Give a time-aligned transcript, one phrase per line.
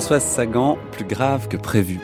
[0.00, 2.00] Françoise Sagan, plus grave que prévu.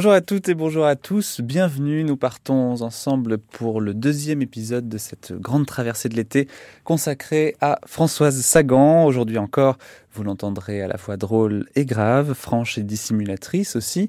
[0.00, 4.88] Bonjour à toutes et bonjour à tous, bienvenue, nous partons ensemble pour le deuxième épisode
[4.88, 6.48] de cette grande traversée de l'été
[6.84, 9.04] consacrée à Françoise Sagan.
[9.04, 9.76] Aujourd'hui encore,
[10.14, 14.06] vous l'entendrez à la fois drôle et grave, franche et dissimulatrice aussi,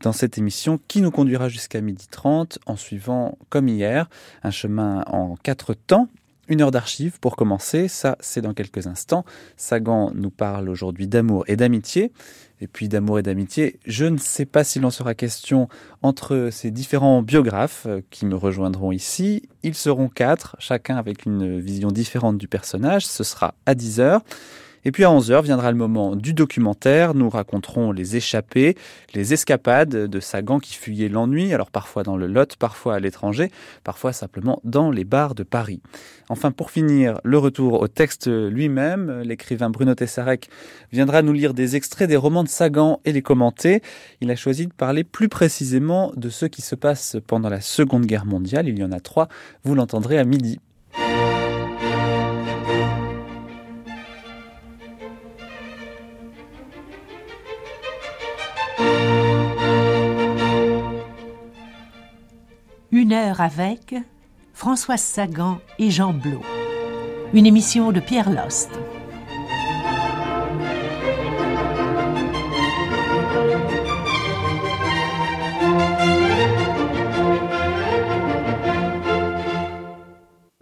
[0.00, 4.08] dans cette émission qui nous conduira jusqu'à midi 30 en suivant, comme hier,
[4.44, 6.06] un chemin en quatre temps
[6.48, 9.24] une heure d'archives pour commencer, ça c'est dans quelques instants.
[9.56, 12.12] Sagan nous parle aujourd'hui d'amour et d'amitié.
[12.60, 15.68] Et puis d'amour et d'amitié, je ne sais pas s'il en sera question
[16.00, 19.48] entre ces différents biographes euh, qui me rejoindront ici.
[19.64, 23.04] Ils seront quatre, chacun avec une vision différente du personnage.
[23.04, 24.22] Ce sera à 10 heures.
[24.84, 27.14] Et puis à 11h viendra le moment du documentaire.
[27.14, 28.76] Nous raconterons les échappées,
[29.14, 33.50] les escapades de Sagan qui fuyait l'ennui, alors parfois dans le Lot, parfois à l'étranger,
[33.84, 35.80] parfois simplement dans les bars de Paris.
[36.28, 39.20] Enfin, pour finir, le retour au texte lui-même.
[39.22, 40.48] L'écrivain Bruno Tessarek
[40.90, 43.82] viendra nous lire des extraits des romans de Sagan et les commenter.
[44.20, 48.06] Il a choisi de parler plus précisément de ce qui se passe pendant la Seconde
[48.06, 48.68] Guerre mondiale.
[48.68, 49.28] Il y en a trois.
[49.64, 50.58] Vous l'entendrez à midi.
[63.14, 63.94] Avec
[64.54, 66.40] Françoise Sagan et Jean Blot.
[67.34, 68.70] Une émission de Pierre Lost.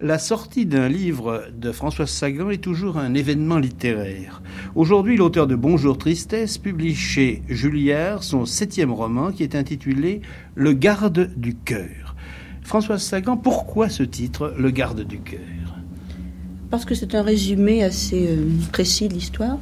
[0.00, 4.42] La sortie d'un livre de Françoise Sagan est toujours un événement littéraire.
[4.74, 10.20] Aujourd'hui, l'auteur de Bonjour Tristesse publie chez Julière son septième roman qui est intitulé
[10.56, 12.09] Le garde du cœur.
[12.70, 15.40] Françoise Sagan, pourquoi ce titre, Le garde du cœur
[16.70, 19.58] Parce que c'est un résumé assez euh, précis de l'histoire.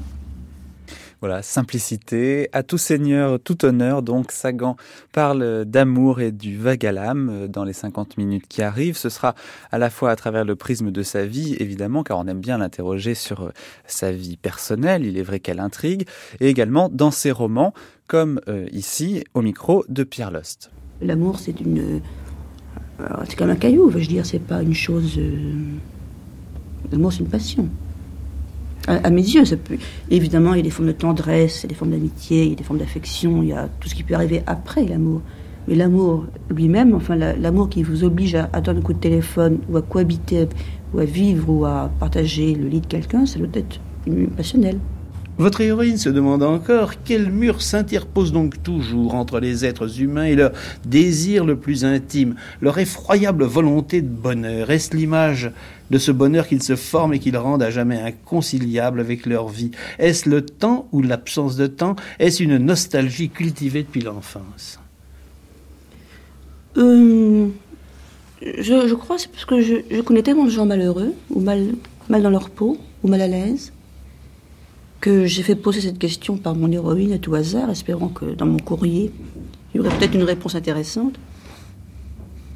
[1.21, 4.03] Voilà, simplicité, à tout seigneur, tout honneur.
[4.03, 4.77] Donc Sagan
[5.11, 8.99] parle d'amour et du vague à l'âme euh, dans les 50 minutes qui arrivent.
[8.99, 9.35] Ce sera
[9.73, 12.59] à la fois à travers le prisme de sa vie, évidemment, car on aime bien
[12.59, 13.53] l'interroger sur euh,
[13.87, 15.07] sa vie personnelle.
[15.07, 16.07] Il est vrai qu'elle intrigue.
[16.41, 17.73] Et également dans ses romans,
[18.07, 18.39] comme
[18.71, 20.71] ici, au micro de Pierre Lost.
[21.01, 22.03] L'amour, c'est une
[23.29, 25.17] c'est comme un caillou, veux je dire, c'est pas une chose.
[25.19, 25.53] Euh,
[26.91, 27.69] l'amour, c'est une passion.
[28.87, 29.77] À, mes yeux, ça peut.
[30.11, 32.51] Évidemment, il y a des formes de tendresse, il y a des formes d'amitié, il
[32.51, 35.21] y a des formes d'affection, il y a tout ce qui peut arriver après l'amour.
[35.67, 39.77] Mais l'amour lui-même, enfin, l'amour qui vous oblige à attendre un coup de téléphone, ou
[39.77, 40.49] à cohabiter,
[40.95, 43.79] ou à vivre, ou à partager le lit de quelqu'un, ça doit être
[44.37, 44.79] passionnel.
[45.39, 50.35] Votre héroïne se demande encore quel mur s'interpose donc toujours entre les êtres humains et
[50.35, 50.51] leur
[50.85, 54.73] désir le plus intime, leur effroyable volonté de bonheur.
[54.73, 55.53] Est-ce l'image
[55.93, 59.71] de ce bonheur qu'ils se forment et qu'ils rendent à jamais inconciliable avec leur vie?
[60.01, 61.95] Est-ce le temps ou l'absence de temps?
[62.19, 64.81] Est-ce une nostalgie cultivée depuis l'enfance?
[66.77, 67.47] Euh,
[68.43, 71.65] je, crois c'est parce que je, je, connais tellement de gens malheureux, ou mal,
[72.09, 73.73] mal dans leur peau, ou mal à l'aise,
[75.01, 78.47] que j'ai fait poser cette question par mon héroïne à tout hasard, espérant que dans
[78.47, 79.13] mon courrier,
[79.73, 81.19] il y aurait peut-être une réponse intéressante.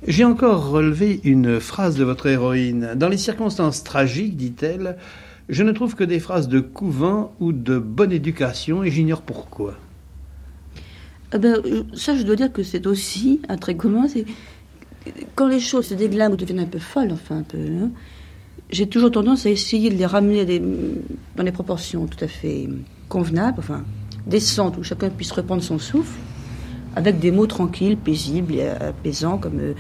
[0.07, 2.95] J'ai encore relevé une phrase de votre héroïne.
[2.97, 4.97] Dans les circonstances tragiques, dit-elle,
[5.49, 9.75] je ne trouve que des phrases de couvent ou de bonne éducation et j'ignore pourquoi.
[11.35, 11.63] Eh ben,
[11.95, 14.09] ça, je dois dire que c'est aussi un trait commun.
[14.09, 14.25] C'est
[15.37, 17.59] quand les choses se déglamment ou deviennent un peu folles, enfin un peu.
[17.59, 17.91] Hein,
[18.73, 20.61] j'ai toujours tendance à essayer de les ramener
[21.37, 22.69] dans des proportions tout à fait
[23.09, 23.85] convenables, enfin
[24.27, 26.19] décentes, où chacun puisse reprendre son souffle,
[26.97, 29.75] avec des mots tranquilles, paisibles et apaisants, comme euh,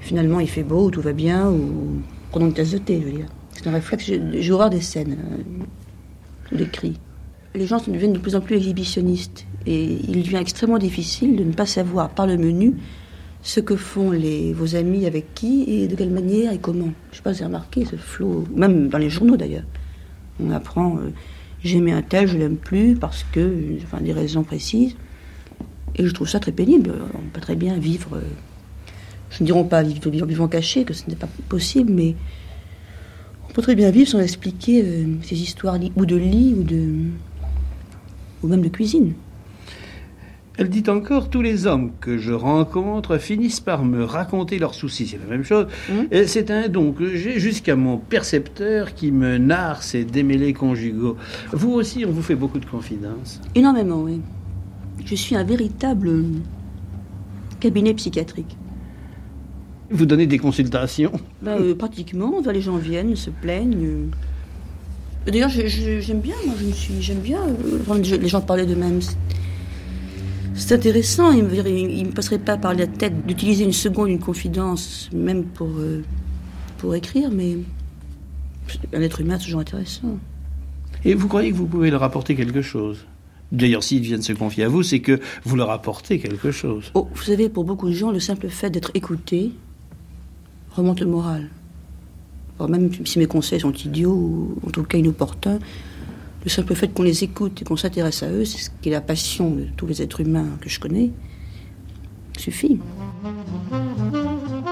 [0.00, 2.00] finalement il fait beau, ou tout va bien, ou
[2.30, 3.26] prenons une tasse de thé, je veux dire.
[3.52, 5.16] C'est un réflexe, j'ai horreur des scènes,
[6.52, 6.98] euh, des cris.
[7.54, 11.52] Les gens deviennent de plus en plus exhibitionnistes, et il devient extrêmement difficile de ne
[11.52, 12.74] pas savoir, par le menu,
[13.42, 14.12] ce que font
[14.54, 16.92] vos amis avec qui et de quelle manière et comment.
[17.10, 19.64] Je ne sais pas si vous remarqué ce flot, même dans les journaux d'ailleurs.
[20.40, 21.10] On apprend euh,
[21.62, 24.96] j'aimais un tel, je l'aime plus parce que, enfin, des raisons précises.
[25.96, 26.92] Et je trouve ça très pénible.
[27.14, 28.22] On peut très bien vivre, euh,
[29.30, 32.14] je ne dirais pas vivre, vivre, vivant caché, que ce n'est pas possible, mais
[33.48, 36.86] on peut très bien vivre sans expliquer euh, ces histoires ou de lit ou de
[38.42, 39.14] ou même de cuisine.
[40.58, 45.06] Elle dit encore Tous les hommes que je rencontre finissent par me raconter leurs soucis.
[45.06, 45.68] C'est la même chose.
[45.88, 46.24] Mmh.
[46.26, 51.16] C'est un don que j'ai jusqu'à mon percepteur qui me narre ses démêlés conjugaux.
[51.52, 54.20] Vous aussi, on vous fait beaucoup de confidences Énormément, oui.
[55.06, 56.24] Je suis un véritable
[57.60, 58.56] cabinet psychiatrique.
[59.90, 64.10] Vous donnez des consultations Bah, euh, pratiquement, les gens viennent, se plaignent.
[65.26, 67.40] D'ailleurs, j'aime bien, moi, je me suis, j'aime bien.
[67.40, 69.00] euh, les gens parlaient d'eux-mêmes.
[70.58, 71.30] C'est- intéressant.
[71.32, 75.44] Il me, il me passerait pas par la tête d'utiliser une seconde, une confidence, même
[75.44, 76.02] pour, euh,
[76.78, 77.58] pour écrire, mais
[78.92, 80.18] un être humain, c'est toujours intéressant.
[81.04, 83.06] Et vous croyez que vous pouvez leur apporter quelque chose?
[83.50, 86.90] D'ailleurs, s'ils viennent se confier à vous, c'est que vous leur apportez quelque chose.
[86.94, 89.52] Oh, vous savez, pour beaucoup de gens, le simple fait d'être écouté
[90.72, 91.48] remonte le moral.
[92.58, 95.60] Alors, même si mes conseils sont idiots ou en tout cas inopportuns,
[96.44, 98.92] le simple fait qu'on les écoute et qu'on s'intéresse à eux, c'est ce qui est
[98.92, 101.10] la passion de tous les êtres humains que je connais,
[102.36, 102.78] suffit.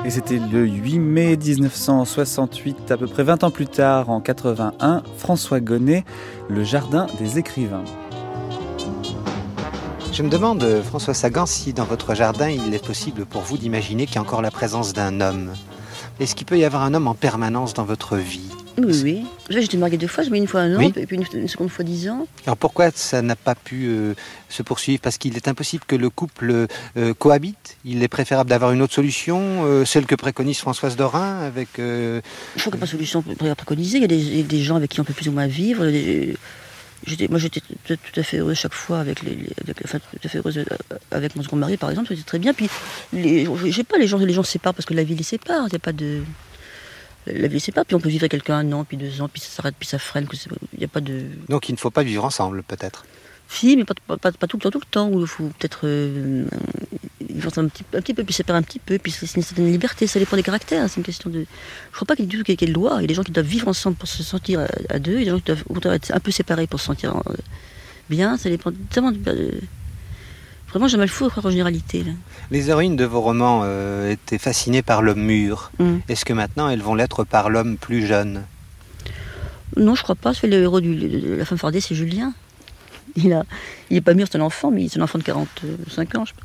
[0.05, 5.03] Et c'était le 8 mai 1968, à peu près 20 ans plus tard, en 81,
[5.17, 6.05] François Gonnet,
[6.49, 7.85] Le Jardin des écrivains.
[10.13, 13.59] Je me demande, euh, François Sagan, si dans votre jardin, il est possible pour vous
[13.59, 15.51] d'imaginer qu'il y a encore la présence d'un homme.
[16.19, 18.49] Est-ce qu'il peut y avoir un homme en permanence dans votre vie
[18.79, 19.27] Oui, oui.
[19.51, 20.93] J'étais mariée deux fois, mis une fois un an, Oui.
[20.97, 22.27] et puis une, une seconde fois dix ans.
[22.47, 24.15] Alors pourquoi ça n'a pas pu euh,
[24.49, 25.01] se poursuivre?
[25.03, 26.67] Parce qu'il est impossible que le couple
[26.97, 27.77] euh, cohabite?
[27.85, 31.79] Il est préférable d'avoir une autre solution, euh, celle que préconise Françoise Dorin avec...
[31.79, 32.23] euh,
[32.57, 33.99] Je crois qu'il n'y a pas de solution pré- préconisée.
[33.99, 35.85] Il y a des, gens avec qui on peut plus ou moins vivre.
[35.85, 36.37] Des-
[37.06, 39.38] j'étais- moi, j'étais tout, à fait heureuse chaque fois avec les,
[39.69, 42.08] euh, mon second mari, par exemple.
[42.11, 42.53] C'était très bien.
[42.53, 42.69] Puis,
[43.12, 45.23] les, je sais pas, les gens, les gens se séparent parce que la vie les
[45.23, 45.67] sépare.
[45.69, 46.23] Il n'y a pas de.
[47.26, 47.85] La vie sépare.
[47.85, 49.88] Puis on peut vivre avec quelqu'un un an, puis deux ans, puis ça s'arrête, puis
[49.88, 50.29] ça freine.
[50.73, 51.25] Il n'y a pas de.
[51.49, 53.05] Donc il ne faut pas vivre ensemble, peut-être.
[53.48, 55.08] Si, mais pas, pas, pas- pas tout le temps, tout le temps.
[55.08, 56.44] Où il faut peut-être euh,
[57.20, 60.06] un petit, un petit peu, puis séparer un petit peu, puis c'est une certaine liberté.
[60.06, 60.82] Ça dépend des caractères.
[60.82, 61.46] hein, C'est une question de.
[61.90, 62.94] Je crois pas qu'il y ait du tout qu'il loi.
[62.98, 65.12] Il y a des gens qui doivent vivre ensemble pour se sentir à, à deux.
[65.12, 67.34] Il y a des gens qui doivent être un peu séparés pour se sentir euh,
[68.10, 68.37] bien.
[68.37, 69.12] Ça dépend tellement.
[69.12, 69.50] de- euh,
[70.69, 72.02] vraiment, j'ai mal fou croire en généralité.
[72.02, 72.12] Là.
[72.50, 75.70] Les héroïnes de vos romans euh, étaient fascinées par l'homme mûr.
[75.78, 76.00] Hum.
[76.08, 78.43] Est-ce que maintenant elles vont l'être par l'homme plus jeune?
[79.76, 80.34] Non, je crois pas.
[80.34, 82.32] C'est le héros de la femme fardée, c'est Julien.
[83.17, 83.45] Il a,
[83.91, 86.25] il est pas mûr, c'est un enfant, mais c'est un enfant de 45 ans.
[86.27, 86.43] Je sais pas.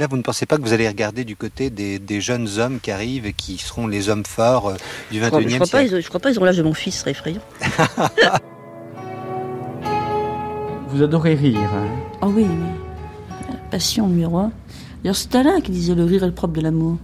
[0.00, 2.80] Là, vous ne pensez pas que vous allez regarder du côté des, des jeunes hommes
[2.80, 4.74] qui arrivent et qui seront les hommes forts euh,
[5.12, 6.56] du Je crois, je 21e crois pas, siècle ils, je crois pas, ils ont l'âge
[6.56, 7.42] de mon fils, ce serait effrayant.
[10.88, 11.58] Vous adorez rire.
[11.74, 11.86] hein.
[12.22, 13.56] Ah oui, oui.
[13.70, 14.52] Passion numéro un.
[15.02, 16.98] D'ailleurs, c'est Alain qui disait le rire est le propre de l'amour.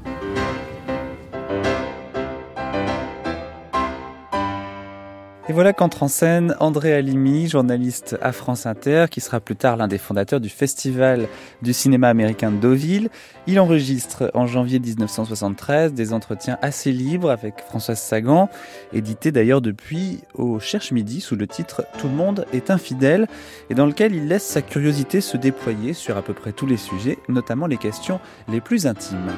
[5.51, 9.77] Et voilà qu'entre en scène André Alimi, journaliste à France Inter, qui sera plus tard
[9.77, 11.27] l'un des fondateurs du Festival
[11.61, 13.09] du cinéma américain de Deauville.
[13.49, 18.49] Il enregistre en janvier 1973 des entretiens assez libres avec Françoise Sagan,
[18.93, 23.27] édité d'ailleurs depuis au Cherche Midi sous le titre Tout le monde est infidèle,
[23.71, 26.77] et dans lequel il laisse sa curiosité se déployer sur à peu près tous les
[26.77, 29.33] sujets, notamment les questions les plus intimes.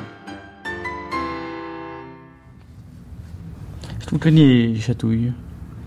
[4.03, 4.79] Est-ce que les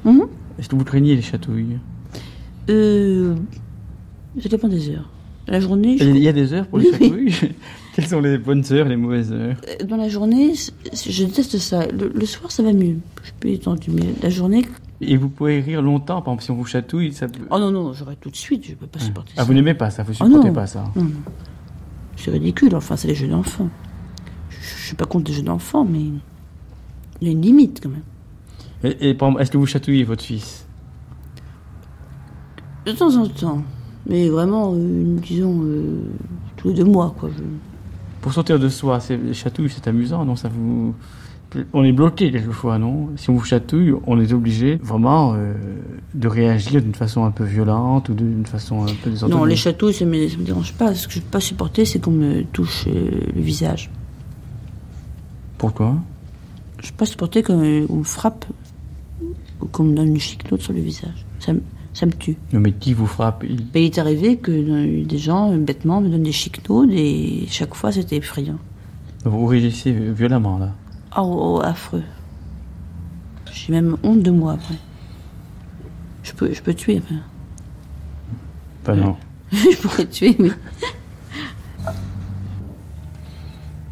[0.05, 0.27] Mhm.
[0.59, 1.77] Est-ce que vous craignez les chatouilles
[2.69, 3.35] Euh,
[4.41, 5.09] ça dépend des heures.
[5.47, 7.31] La journée, je- Il y a des heures pour les Oui, oui.
[7.31, 7.51] chatouilles
[7.95, 9.55] Quelles sont les bonnes heures les mauvaises heures
[9.87, 10.53] dans la journée,
[10.93, 11.85] je déteste ça.
[11.87, 12.97] Le, le soir, ça va mieux.
[13.21, 14.65] Je suis plus détendue, mais la journée.
[15.01, 17.41] Et vous pouvez rire longtemps, par exemple, si on vous chatouille, ça peut...
[17.51, 19.43] Oh non, non, j'arrête tout de suite, je peux pas supporter Ah, ça.
[19.45, 20.53] vous n'aimez pas ça, vous Ah supportez non.
[20.53, 20.83] pas ça.
[20.95, 21.11] Non, non.
[22.17, 23.69] C'est ridicule, enfin, c'est les jeux d'enfants.
[24.49, 25.99] Je, je suis pas contre les jeux d'enfants, mais
[27.21, 28.01] il y a une limite quand même.
[28.85, 30.65] Et, est-ce que vous chatouillez votre fils?
[32.85, 33.63] De temps en temps.
[34.07, 36.01] Mais vraiment, euh, disons, euh,
[36.57, 37.29] tous les deux mois, quoi.
[37.35, 37.43] Je-
[38.21, 40.35] Pour sortir de soi, c'est- les chatouilles, c'est amusant, non?
[40.35, 40.93] Ça vous...
[41.73, 43.09] On est bloqué quelquefois, non?
[43.15, 45.53] Si on vous chatouille, on est obligé vraiment euh,
[46.13, 49.39] de réagir d'une façon un peu violente ou d'une façon un peu désordonnée.
[49.39, 50.93] Non, les chatouilles, ça me, ça me dérange pas.
[50.93, 53.89] Ce que je peux pas supporter, c'est qu'on me touche le visage.
[55.57, 55.95] Pourquoi?
[56.83, 58.45] Je peux pas supporter qu'on me, on me frappe
[59.65, 61.25] ou qu'on me donne une chiclote sur le visage.
[61.39, 61.61] Ça, me-
[61.93, 62.37] ça me tue.
[62.53, 65.57] Non, mais qui vous frappe il- Ben, il est arrivé que euh, des gens, euh,
[65.57, 68.57] bêtement, me donnent des chiclotes et chaque fois, c'était effrayant.
[69.23, 70.71] Vous réagissez violemment, là.
[71.17, 72.03] Oh, oh, affreux.
[73.51, 74.75] J'ai même honte de moi après.
[76.23, 77.01] Je peux, je peux tuer.
[77.03, 77.21] Enfin.
[78.83, 79.15] Pas non.
[79.51, 80.51] je pourrais tuer, oui.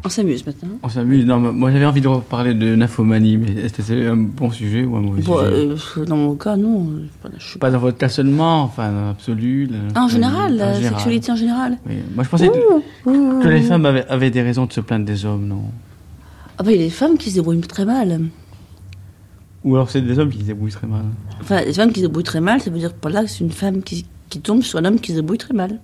[0.06, 0.68] On s'amuse maintenant.
[0.82, 1.24] On s'amuse.
[1.24, 4.84] Non, moi j'avais envie de reparler de nymphomanie, mais est-ce que c'est un bon sujet
[4.84, 6.90] ou un mauvais Bon, sujet euh, dans mon cas, non.
[7.38, 7.66] Je suis pas...
[7.68, 9.66] Pas dans votre cas seulement, enfin dans l'absolu.
[9.66, 10.94] la- Ah, en général, la général.
[10.96, 11.78] sexualité en général.
[11.88, 11.94] Oui.
[12.14, 15.24] Moi je pensais que, que les femmes avaient, avaient des raisons de se plaindre des
[15.24, 15.62] hommes, non
[16.58, 18.20] Ah bah, il y a des femmes qui se débrouillent très mal.
[19.64, 21.04] Ou alors c'est des hommes qui se débrouillent très mal.
[21.40, 23.42] Enfin, les femmes qui se débrouillent très mal, ça veut dire par là que c'est
[23.42, 25.80] une femme qui, qui tombe sur un homme qui se débrouille très mal.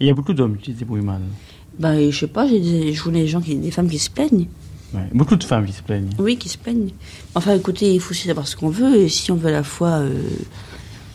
[0.00, 1.22] il y a beaucoup d'hommes qui se débrouillent mal.
[1.78, 4.10] Bah, je sais pas, j'ai des, je connais des gens qui, des femmes qui se
[4.10, 4.46] plaignent.
[4.94, 6.10] Ouais, Beaucoup de femmes qui se plaignent.
[6.18, 6.90] Oui, qui se plaignent.
[7.34, 8.96] Enfin, écoutez, il faut aussi savoir ce qu'on veut.
[8.96, 10.12] Et si on veut à la fois euh,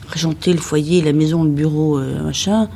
[0.10, 2.68] régenter le foyer, la maison, le bureau, euh, machin,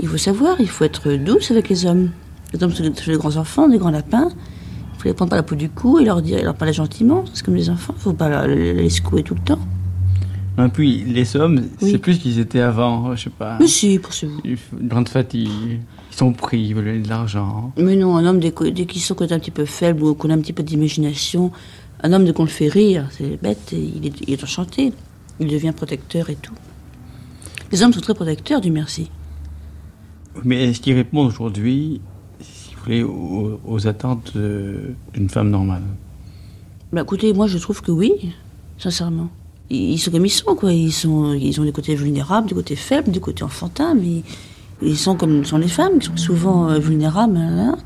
[0.00, 2.10] il faut savoir, il faut être douce avec les hommes.
[2.52, 4.28] Les hommes sont des, grands enfants, des grands lapins.
[4.96, 6.72] Il faut les prendre par la peau du cou et leur dire, et leur parler
[6.72, 7.24] gentiment.
[7.34, 9.58] C'est comme les enfants, il faut pas les secouer tout le temps.
[10.56, 11.90] Et puis les hommes, Oui.
[11.90, 13.58] c'est plus qu'ils étaient avant, je sais pas.
[13.60, 14.56] Mais si, pour ce Une
[14.88, 15.50] grande fatigue,
[16.14, 17.72] ils sont pris, ils veulent de l'argent.
[17.76, 20.38] Mais non, un homme, dès, qu'on est un petit peu faible ou qu'on a un
[20.38, 21.50] petit peu d'imagination,
[22.02, 24.92] un homme, dès qu'on le fait rire, c'est bête, et il est, il est enchanté.
[25.40, 26.54] Il devient protecteur et tout.
[27.72, 29.10] Les hommes sont très protecteurs, du merci.
[30.44, 32.00] Mais est-ce qu'ils répondent aujourd'hui,
[32.40, 35.82] si vous voulez, aux, aux attentes d'une femme normale?
[36.92, 38.12] Bah écoutez, moi je trouve que oui,
[38.78, 39.30] sincèrement.
[39.70, 40.72] Ils ils sont comme ils sont, quoi.
[40.72, 44.22] Ils, sont, ils ont des côtés vulnérables, des côtés faibles, des côtés enfantins, mais
[44.82, 47.36] ils sont comme sont les femmes, qui sont souvent euh, vulnérables.
[47.36, 47.78] hein, hein.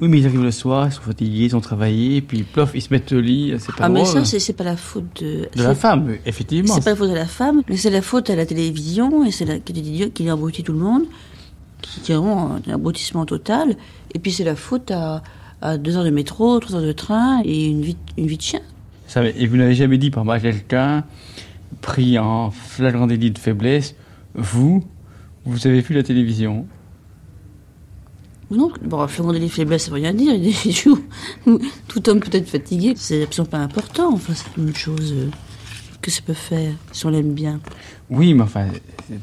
[0.00, 2.82] Oui, mais ils arrivent le soir, ils sont fatigués, ils ont travaillé, puis plof, ils
[2.82, 5.48] se mettent au lit, c'est pas Ah, mais ça, c'est pas la faute de.
[5.56, 6.74] de la femme, effectivement.
[6.74, 9.30] C'est pas la faute de la femme, mais c'est la faute à la télévision, et
[9.30, 11.04] c'est la idiot qui abrutit tout le monde,
[11.80, 13.76] qui, qui ont un abrutissement total.
[14.14, 15.22] Et puis c'est la faute à,
[15.62, 18.42] à deux heures de métro, trois heures de train et une vie, une vie de
[18.42, 18.60] chien.
[19.06, 21.04] Ça, et vous n'avez jamais dit par mal quelqu'un,
[21.82, 23.94] pris en flagrant délit de faiblesse,
[24.34, 24.82] vous,
[25.44, 26.66] vous avez vu la télévision?
[28.50, 30.34] Non, bon, flagrant délit de faiblesse, ça veut rien dire.
[31.88, 34.12] Tout homme peut être fatigué, c'est absolument pas important.
[34.12, 35.30] Enfin, c'est une chose euh,
[36.02, 37.58] que ça peut faire si on l'aime bien.
[38.10, 38.66] Oui, mais enfin,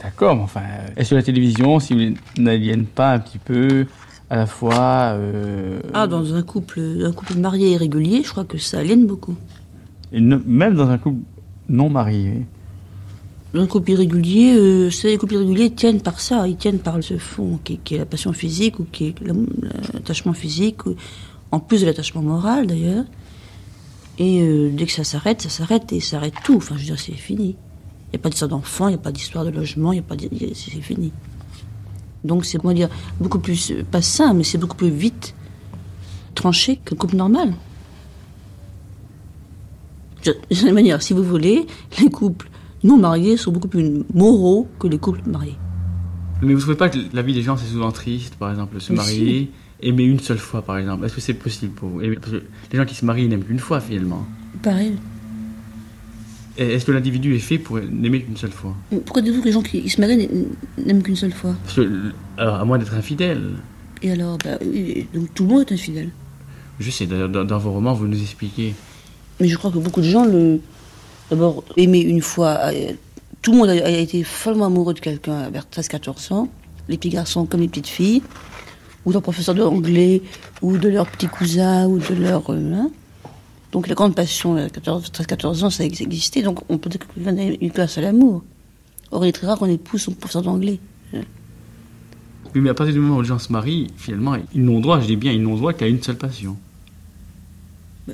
[0.04, 0.62] d'accord, mais enfin,
[0.98, 3.86] est-ce que la télévision, si vous n'aliène pas un petit peu
[4.30, 5.14] à la fois...
[5.16, 9.06] euh, Ah, dans un couple, un couple marié et régulier, je crois que ça aliène
[9.06, 9.36] beaucoup.
[10.12, 11.20] et ne- même dans un couple
[11.70, 12.46] non marié
[13.54, 17.60] un couple irrégulier, euh, les couples irréguliers tiennent par ça, ils tiennent par ce fond
[17.64, 19.16] qui, est la passion physique ou qui est
[19.94, 20.80] l'attachement physique,
[21.52, 23.06] en plus de l'attachement moral d'ailleurs.
[24.20, 26.56] Et euh, dès que ça s'arrête, ça s'arrête et ça arrête tout.
[26.56, 27.56] Enfin, je veux dire, c'est fini.
[28.08, 30.04] Il n'y a pas d'histoire d'enfant, il n'y a pas d'histoire de logement, il a
[30.04, 30.16] pas
[30.54, 31.12] c'est fini.
[32.24, 32.90] Donc c'est, comment dire,
[33.20, 35.34] beaucoup plus, euh, pas sain, mais c'est beaucoup plus vite
[36.36, 37.54] tranché qu'un couple normal.
[40.24, 41.66] De la manière, si vous voulez,
[42.00, 42.51] les couples
[42.84, 45.56] non mariés sont beaucoup plus moraux que les couples mariés.
[46.42, 48.92] Mais vous trouvez pas que la vie des gens, c'est souvent triste, par exemple, se
[48.94, 51.06] marier, aimer une seule fois, par exemple?
[51.06, 52.00] Est-ce que c'est possible pour vous?
[52.20, 54.26] Parce que les gens qui se marient, n'aiment qu'une fois, finalement.
[54.64, 54.94] Pareil.
[56.58, 58.76] Est-ce que l'individu est fait pour n'aimer qu'une seule fois?
[59.06, 60.28] Pourquoi dites-vous que les gens qui se marient
[60.86, 61.56] n'aiment qu'une seule fois?
[61.64, 63.52] Parce que, alors, à moins d'être infidèle.
[64.02, 64.58] Et alors, bah,
[65.14, 66.10] donc tout le monde est infidèle.
[66.80, 68.74] Je sais, dans- dans vos romans, vous nous expliquez.
[69.40, 70.60] Mais je crois que beaucoup de gens le.
[71.32, 72.58] D'abord, aimer une fois.
[72.66, 72.92] euh,
[73.42, 76.50] Tout le monde a, été follement amoureux de quelqu'un vers 13-14 ans.
[76.90, 78.22] Les petits garçons comme les petites filles.
[79.06, 80.22] Ou leur professeur d'anglais,
[80.62, 82.52] ou de leur petit cousin, ou de leur.
[82.52, 82.92] euh, hein.
[83.72, 86.44] Donc la grande passion, à 13-14 ans, ça ex- existait.
[86.44, 88.44] Donc on peut dire quelqu'un a une place à l'amour.
[89.12, 90.80] Or, il est très rare qu'on épouse son professeur d'anglais.
[92.54, 95.00] Oui, mais à partir du moment où les gens se marient, finalement, ils n'ont droit,
[95.00, 96.58] je dis bien, ils n'ont droit qu'à une seule passion.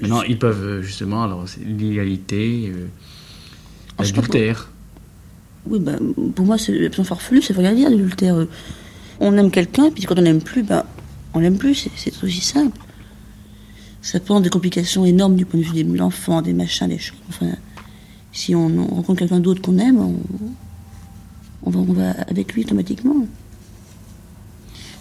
[0.02, 2.88] Maintenant, ils peuvent, euh, justement, alors, c'est l'illégalité, euh,
[3.98, 4.70] Ah, l'adultère.
[5.66, 5.98] Oui, ben,
[6.36, 8.36] pour moi, c'est absolument farfelu, ça veut rien dire, l'adultère.
[8.36, 8.46] Euh,
[9.20, 10.84] On aime quelqu'un, puis quand on n'aime plus, ben,
[11.34, 12.78] on l'aime plus, c'est- c'est aussi simple.
[14.04, 17.00] Ça peut avoir des complications énormes du point de vue de l'enfant, des machins, des
[17.00, 17.18] choses.
[17.30, 17.48] Enfin,
[18.32, 20.16] si on, on rencontre quelqu'un d'autre qu'on aime, on,
[21.64, 23.26] on va, on va avec lui automatiquement.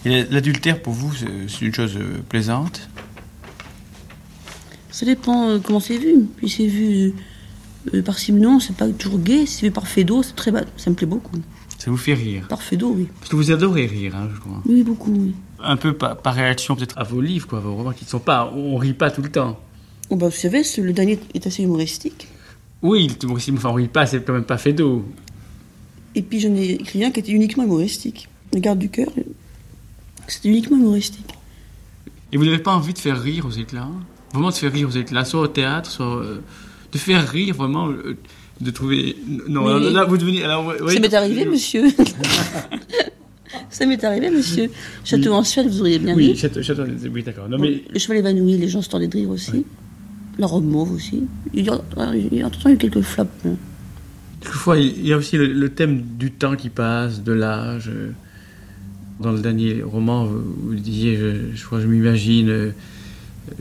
[0.05, 1.11] Et l'adultère, pour vous,
[1.47, 1.97] c'est une chose
[2.29, 2.89] plaisante?
[4.97, 6.25] Ça dépend euh, comment c'est vu.
[6.37, 7.13] Puis c'est vu
[7.93, 9.45] euh, par Simon, c'est pas toujours gay.
[9.45, 10.63] Si c'est vu par Fédo, c'est très bas.
[10.75, 11.35] Ça me plaît beaucoup.
[11.77, 12.47] Ça vous fait rire.
[12.47, 13.07] Par Fédo, oui.
[13.19, 14.59] Parce que vous adorez rire, hein, je crois.
[14.65, 15.35] Oui, beaucoup, oui.
[15.59, 18.17] Un peu par, par réaction peut-être à vos livres, quoi, vos romans qui ne sont
[18.17, 18.51] pas...
[18.55, 19.59] On rit pas tout le temps.
[20.09, 22.27] Oh, bah, vous savez, le dernier est assez humoristique.
[22.81, 25.05] Oui, le humorisme, enfin, on rit pas, c'est quand même pas d'eau.
[26.15, 28.29] Et puis j'en ai écrit un qui était uniquement humoristique.
[28.51, 29.09] Les gardes du cœur,
[30.27, 31.35] c'était uniquement humoristique.
[32.31, 33.91] Et vous n'avez pas envie de faire rire aux éclats?
[34.37, 36.17] Vraiment de faire rire aux éclats, soit au théâtre, soit...
[36.17, 36.37] euh,
[36.91, 38.15] de faire rire, vraiment, euh,
[38.61, 39.15] de trouver...
[39.49, 40.43] Non, Mais- alors là, vous devenez...
[40.43, 41.83] Alors, Ça m'est arrivé, monsieur.
[43.69, 44.69] Ça m'est arrivé, monsieur.
[45.05, 46.35] Château en Suède, vous auriez bien Oui, ri.
[46.37, 47.47] château, château- oui d'accord.
[47.49, 49.65] Non, mais Le cheval évanoui, les gens se tordaient de rire aussi.
[50.37, 51.23] La robe mauve aussi.
[51.53, 51.79] Il y a,
[52.13, 53.29] il y a il y a eu quelques flops.
[53.45, 53.55] hein.
[54.41, 57.89] Quelquefois, il y a aussi le, le thème du temps qui passe, de l'âge.
[57.93, 58.11] euh.
[59.19, 62.71] Dans le dernier roman, vous, vous disiez, je, je crois, je m'imagine euh,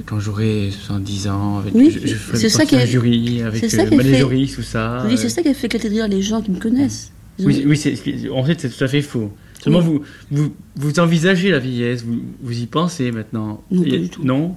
[0.05, 3.87] quand j'aurai 70 ans, avec, Oui, je, je ferai ça qui jury, avec ça euh,
[3.88, 5.05] qui fait- tout ça.
[5.09, 5.28] Dis, c'est euh.
[5.28, 7.12] ça qui a fait éclater de rire les gens qui me connaissent.
[7.40, 7.95] Ont- Oui, oui c'est,
[8.31, 9.31] en fait, c'est tout à fait faux.
[9.62, 13.62] Seulement, vous, vous, vous envisagez la vieillesse, vous, vous y pensez maintenant.
[13.71, 14.25] Non, pas du tout.
[14.25, 14.55] Non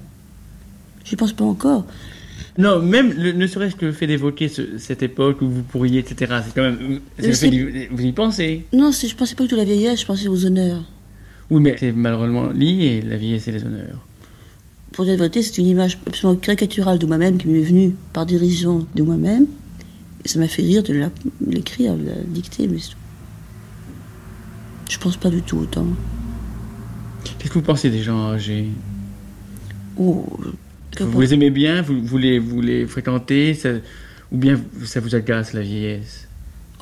[1.05, 1.85] J'y pense pas encore.
[2.57, 5.99] Non, même le- ne serait-ce que le fait d'évoquer ce- cette époque où vous pourriez,
[5.99, 6.41] etc.
[6.45, 6.99] C'est quand même.
[7.17, 8.65] le fait d'y- vous y pensez.
[8.73, 10.83] Non, je pensais pas du tout à la vieillesse, je pensais aux honneurs.
[11.49, 14.05] Oui, mais c'est malheureusement lié, la vieillesse et les honneurs.
[14.91, 18.25] Pour dire la vérité, c'est une image absolument caricaturale de moi-même qui m'est venue par
[18.25, 19.45] dérision de moi-même.
[20.25, 21.09] Et ça m'a fait rire de
[21.47, 22.79] l'écrire, de la dicter, mais.
[24.89, 25.85] Je pense pas du tout autant.
[27.37, 28.67] Qu'est-ce que vous pensez des gens âgés?
[29.97, 30.25] Oh,
[30.95, 33.73] que vous, les aimez bien vous, vous, les, vous les fréquentez ça-
[34.31, 36.27] Ou bien ça vous agace la vieillesse?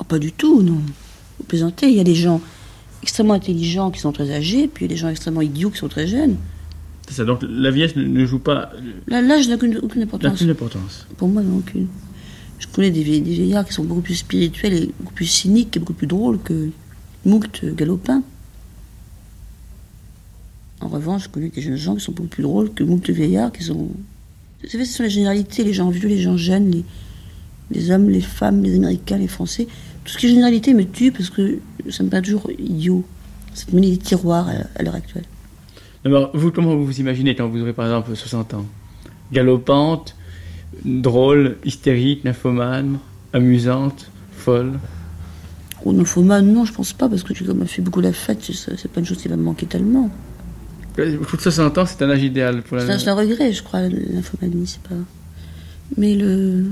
[0.00, 0.80] Oh, pas du tout, non.
[1.38, 2.40] Vous plaisantez, il y a des gens
[3.02, 5.78] extrêmement intelligents qui sont très âgés, puis il y a des gens extrêmement idiots qui
[5.78, 6.36] sont très jeunes.
[7.08, 8.70] C'est ça, donc la vieillesse ne, ne joue pas
[9.06, 10.34] Là, l'âge n'a aucune, aucune n'a importance.
[10.34, 11.06] aucune importance.
[11.16, 11.86] Pour moi, non, aucune.
[12.58, 15.76] Je connais des, vieillards, des vieillards qui sont beaucoup plus spirituels et beaucoup plus cyniques
[15.76, 16.68] et beaucoup plus drôles que
[17.24, 18.22] Moult Galopin.
[20.80, 23.52] En revanche, je connais des jeunes gens qui sont beaucoup plus drôles que Moult Vieillards
[23.52, 23.88] qui sont.
[24.62, 26.84] Vous savez, ce sont les généralités, les gens vieux, les gens jeunes, les,
[27.70, 29.66] les hommes, les femmes, les Américains, les Français.
[30.04, 31.58] Tout ce qui est généralité me tue parce que
[31.90, 33.04] ça me paraît toujours idiot.
[33.54, 35.24] Cette monnaie des tiroirs à, à l'heure actuelle.
[36.08, 38.64] Alors, vous, comment vous vous imaginez quand vous aurez par exemple 60 ans?
[39.32, 40.16] Galopante,
[40.84, 42.98] drôle, hystérique, nymphomane,
[43.32, 44.72] amusante, folle?
[45.84, 48.90] Au nymphomane, non, je pense pas, parce que j'ai même fait beaucoup la fête, c'est
[48.90, 50.10] pas une chose qui va me manquer tellement.
[50.98, 53.52] Euh, Plus de 60 ans, c'est un âge idéal pour la C'est un- un regret,
[53.52, 54.96] je crois, l'infomanie, c'est pas.
[55.96, 56.64] Mais le.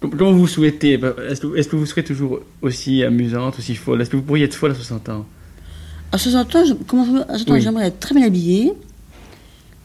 [0.00, 0.94] Comment vous souhaitez
[1.30, 4.02] Est-ce que, est-ce que vous serez toujours aussi amusante, aussi folle?
[4.02, 5.24] Est-ce que vous pourriez être folle à 60 ans?
[6.14, 7.60] À 60 ans, je- comment, à 60 ans, Oui.
[7.60, 8.72] j'aimerais être très bien habillée.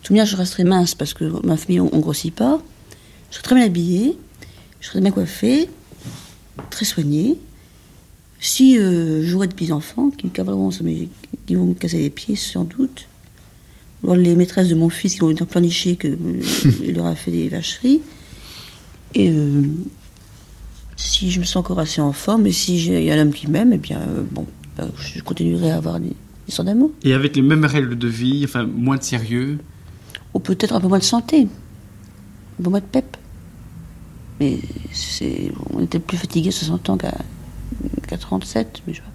[0.04, 2.62] Tout bien, je resterai mince parce que ma famille, on, on grossit pas.
[3.32, 4.16] Je serai très bien habillée,
[4.80, 5.70] je serai bien coiffée,
[6.70, 7.38] très soignée.
[8.40, 13.08] Si euh, j'aurais de petits enfants qui, qui vont me casser les pieds, sans doute.
[14.04, 16.42] Ou alors les maîtresses de mon fils qui vont venir pleurnicher que euh,
[16.94, 18.02] leur a fait des vacheries.
[19.16, 19.64] Et euh,
[20.96, 23.22] si je me sens encore assez en forme, et si j'ai- il y a un
[23.24, 24.00] homme qui m'aime, eh bien,
[24.32, 24.46] bon,
[24.80, 26.14] ben, je continuerai à avoir des
[26.48, 26.92] histoires d'amour.
[27.04, 29.60] Et avec les mêmes règles de vie, enfin moins de sérieux
[30.34, 31.48] Ou peut-être un peu moins de santé,
[32.60, 33.18] un peu moins de pep.
[34.40, 34.60] Mais
[35.74, 37.14] on était plus fatigué à 60 ans qu'à
[38.08, 39.12] qu'à 37, mais je vois.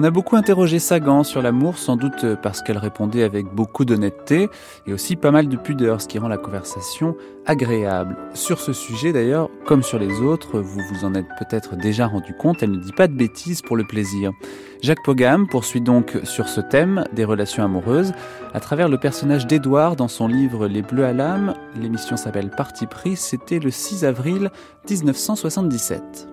[0.00, 4.48] On a beaucoup interrogé Sagan sur l'amour, sans doute parce qu'elle répondait avec beaucoup d'honnêteté
[4.86, 8.16] et aussi pas mal de pudeur, ce qui rend la conversation agréable.
[8.32, 12.32] Sur ce sujet d'ailleurs, comme sur les autres, vous vous en êtes peut-être déjà rendu
[12.32, 14.32] compte, elle ne dit pas de bêtises pour le plaisir.
[14.80, 18.14] Jacques Pogam poursuit donc sur ce thème des relations amoureuses
[18.54, 21.52] à travers le personnage d'Édouard dans son livre Les Bleus à l'âme.
[21.78, 24.50] L'émission s'appelle Parti pris, c'était le 6 avril
[24.88, 26.29] 1977.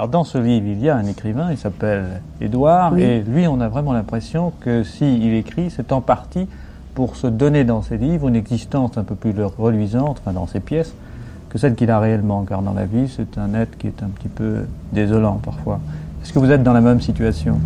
[0.00, 3.02] Alors dans ce livre, il y a un écrivain, il s'appelle Édouard, Oui.
[3.02, 6.46] et lui, on a vraiment l'impression que s'il écrit, c'est en partie
[6.94, 10.60] pour se donner dans ses livres une existence un peu plus reluisante, enfin dans ses
[10.60, 10.94] pièces,
[11.50, 14.06] que celle qu'il a réellement, car dans la vie, c'est un être qui est un
[14.06, 15.80] petit peu désolant parfois.
[16.22, 17.58] Est-ce que vous êtes dans la même situation?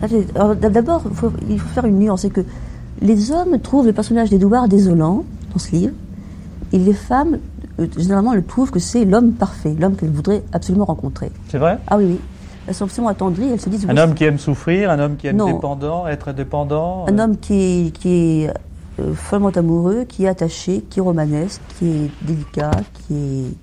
[0.00, 1.02] D'abord,
[1.50, 2.46] il faut, faire une nuance, c'est que
[3.02, 5.92] les hommes trouvent le personnage d'Édouard désolant dans ce livre,
[6.72, 7.36] et les femmes,
[7.96, 11.30] généralement, le trouvent que c'est l'homme parfait, l'homme qu'elles voudraient absolument rencontrer.
[11.48, 11.78] C'est vrai?
[11.86, 12.20] Ah oui, oui.
[12.66, 13.86] Elles sont absolument attendries, elles se disent...
[13.88, 15.52] Un oui, homme qui aime souffrir, un homme qui aime Non.
[15.52, 18.08] dépendant, être dépendant Un euh, homme qui est, qui
[18.44, 18.50] est
[19.00, 22.70] euh, follement amoureux, qui est attaché, qui est romanesque, qui est délicat,
[23.06, 23.54] qui est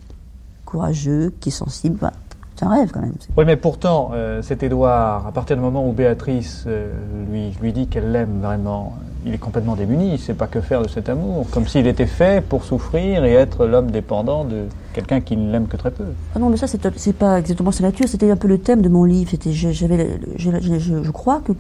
[0.66, 1.98] courageux, qui est sensible.
[1.98, 2.12] Enfin,
[2.56, 3.14] c'est un rêve quand même.
[3.38, 6.92] Oui, mais pourtant, euh, cet Édouard, à partir du moment où Béatrice euh,
[7.32, 8.94] lui, lui dit qu'elle l'aime vraiment,
[9.26, 11.86] il est complètement démuni, il ne sait pas que faire de cet amour, comme s'il
[11.88, 14.64] était fait pour souffrir et être l'homme dépendant de
[14.94, 16.06] quelqu'un qui ne l'aime que très peu.
[16.36, 18.08] Ah non, mais ça, c'est pas exactement sa nature.
[18.08, 19.32] C'était un peu le thème de mon livre.
[19.32, 21.52] C'était, je- j'avais, je, je- je- je crois que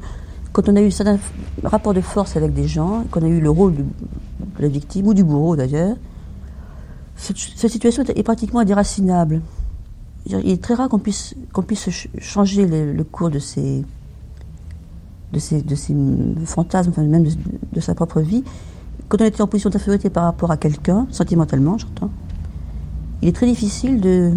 [0.53, 1.17] quand on a eu certains
[1.63, 5.07] rapports de force avec des gens, qu'on a eu le rôle du- de la victime
[5.07, 5.97] ou du bourreau d'ailleurs,
[7.17, 9.41] cette, cette situation est, est pratiquement indéracinable.
[10.27, 13.83] Il est très rare qu'on puisse, qu'on puisse ch- changer le, le cours de ces,
[15.33, 15.95] de ces, de ces
[16.45, 17.31] fantasmes, enfin, même de,
[17.73, 18.43] de sa propre vie.
[19.07, 22.09] Quand on était en position d'infériorité par rapport à quelqu'un, sentimentalement, j'entends,
[23.21, 24.33] il est très difficile de,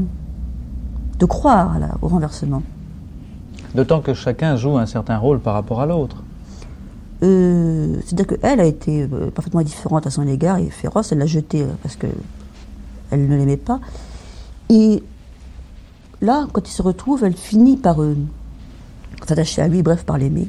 [1.19, 2.63] de croire au renversement.
[3.75, 6.23] D'autant que chacun joue un certain rôle par rapport à l'autre.
[7.23, 11.13] Euh, C'est-à-dire qu'elle a été euh, parfaitement différente à son égard et féroce.
[11.13, 12.07] Elle l'a jeté euh, parce que
[13.11, 13.81] elle ne l'aimait pas.
[14.69, 15.03] Et
[16.21, 18.17] là, quand il se retrouve, elle finit par euh,
[19.27, 20.49] s'attacher à lui, bref, par l'aimer.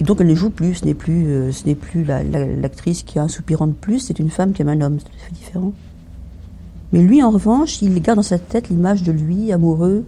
[0.00, 0.74] Et donc elle ne joue plus.
[0.76, 3.72] Ce n'est plus, euh, ce n'est plus la- la- l'actrice qui a un soupirant de
[3.72, 3.98] plus.
[4.00, 4.98] C'est une femme qui aime un homme.
[4.98, 5.72] C'est tout à fait différent.
[6.92, 10.04] Mais lui, en revanche, il garde dans sa tête l'image de lui, amoureux,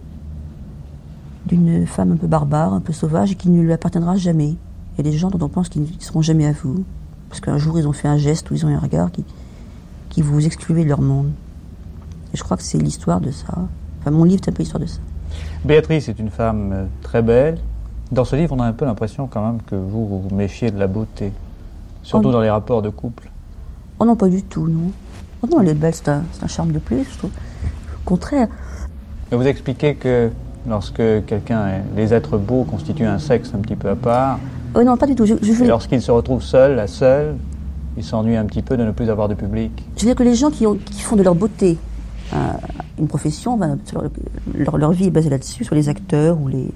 [1.45, 4.55] d'une femme un peu barbare, un peu sauvage, et qui ne lui appartiendra jamais.
[4.93, 6.83] Il y a des gens dont on pense qu'ils ne seront jamais à vous,
[7.29, 9.23] parce qu'un jour ils ont fait un geste ou ils ont un regard qui,
[10.09, 11.31] qui vous excluait de leur monde.
[12.33, 13.53] Et je crois que c'est l'histoire de ça.
[13.99, 14.99] Enfin, mon livre, c'est un peu l'histoire de ça.
[15.65, 17.57] Béatrice est une femme euh, très belle.
[18.11, 20.71] Dans ce livre, on a un peu l'impression quand même que vous vous vous méfiez
[20.71, 21.31] de la beauté,
[22.03, 22.31] surtout Oh.
[22.31, 23.29] dans les rapports de couple.
[23.99, 24.91] Oh non, pas du tout, non.
[25.43, 27.31] Oh non, elle est belle, c'est un, charme de plus, je trouve.
[27.31, 28.47] Au contraire,
[29.31, 30.29] vous expliquez que
[30.67, 34.39] lorsque quelqu'un, les êtres beaux constituent un sexe un petit peu à part,
[34.75, 35.25] oh non, pas du tout.
[35.25, 37.35] Je, je et veux, lorsqu'il se retrouve seul, à seul,
[37.97, 39.71] il s'ennuie un petit peu de ne plus avoir de public.
[39.95, 41.77] je veux dire que les gens qui, ont- qui font de leur beauté
[42.97, 43.77] une profession, ben,
[44.53, 46.69] leur, vie est basée là-dessus, sur les acteurs ou les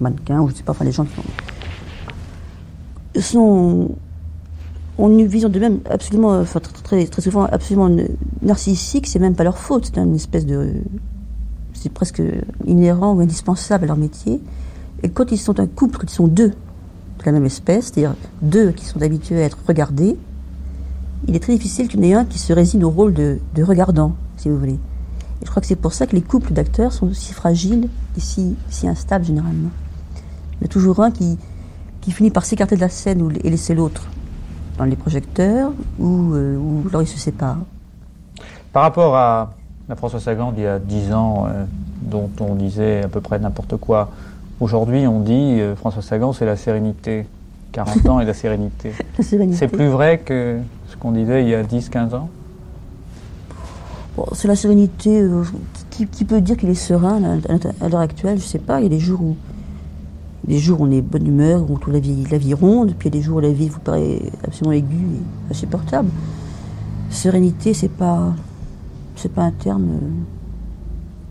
[0.00, 3.90] mannequins, ou je sais pas, enfin les gens qui ont, sont,
[4.98, 7.90] ont une vision de même absolument, enfin, très, très, souvent absolument
[8.42, 10.72] narcissique, c'est même pas leur faute, c'est une espèce de.
[11.74, 12.22] C'est presque
[12.66, 14.40] inhérent ou indispensable à leur métier.
[15.04, 18.16] Et quand ils sont un couple, quand ils sont deux de la même espèce, c'est-à-dire
[18.42, 20.16] deux qui sont habitués à être regardés,
[21.28, 23.62] il est très difficile qu'il y en ait un qui se résigne au rôle de
[23.62, 24.78] regardant, si vous voulez.
[25.40, 28.20] Et je crois que c'est pour ça que les couples d'acteurs sont si fragiles et
[28.20, 29.70] si, si instables généralement.
[30.52, 31.38] Il y en a toujours un qui,
[32.00, 34.08] qui finit par s'écarter de la scène et laisser l'autre
[34.78, 37.58] dans les projecteurs, ou, euh, ou alors ils se séparent.
[38.72, 39.54] Par rapport à
[39.88, 41.64] la François Sagan d'il y a 10 ans, euh,
[42.02, 44.10] dont on disait à peu près n'importe quoi,
[44.60, 47.26] aujourd'hui on dit euh, François Sagan c'est la sérénité.
[47.72, 48.92] 40 ans et la sérénité.
[49.18, 49.58] La sérénité.
[49.58, 52.30] C'est plus vrai que ce qu'on disait il y a 10-15 ans?
[54.18, 55.20] Bon, c'est la sérénité.
[55.20, 55.44] euh,
[55.90, 58.80] qui, qui peut dire qu'il est serein à, à l'heure actuelle Je sais pas.
[58.80, 59.36] Il y a des jours où,
[60.44, 62.94] des jours où on est bonne humeur, où on trouve la vie, la vie ronde,
[62.98, 66.08] puis il y a des jours où la vie vous paraît absolument aiguë et insupportable.
[67.10, 68.34] Sérénité, c'est pas,
[69.14, 70.08] c'est pas un terme euh,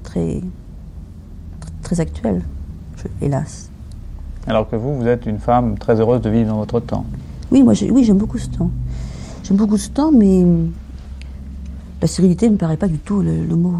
[0.03, 0.41] très,
[1.81, 2.41] très actuel,
[2.95, 3.69] je- hélas.
[4.47, 7.03] Alors que vous, vous êtes une femme très heureuse de vivre dans votre temps.
[7.51, 8.71] Oui, moi, oui, j'aime beaucoup ce temps.
[9.43, 10.45] J'aime beaucoup ce temps, mais
[12.01, 13.75] la sérénité ne me paraît pas du tout le, le mot.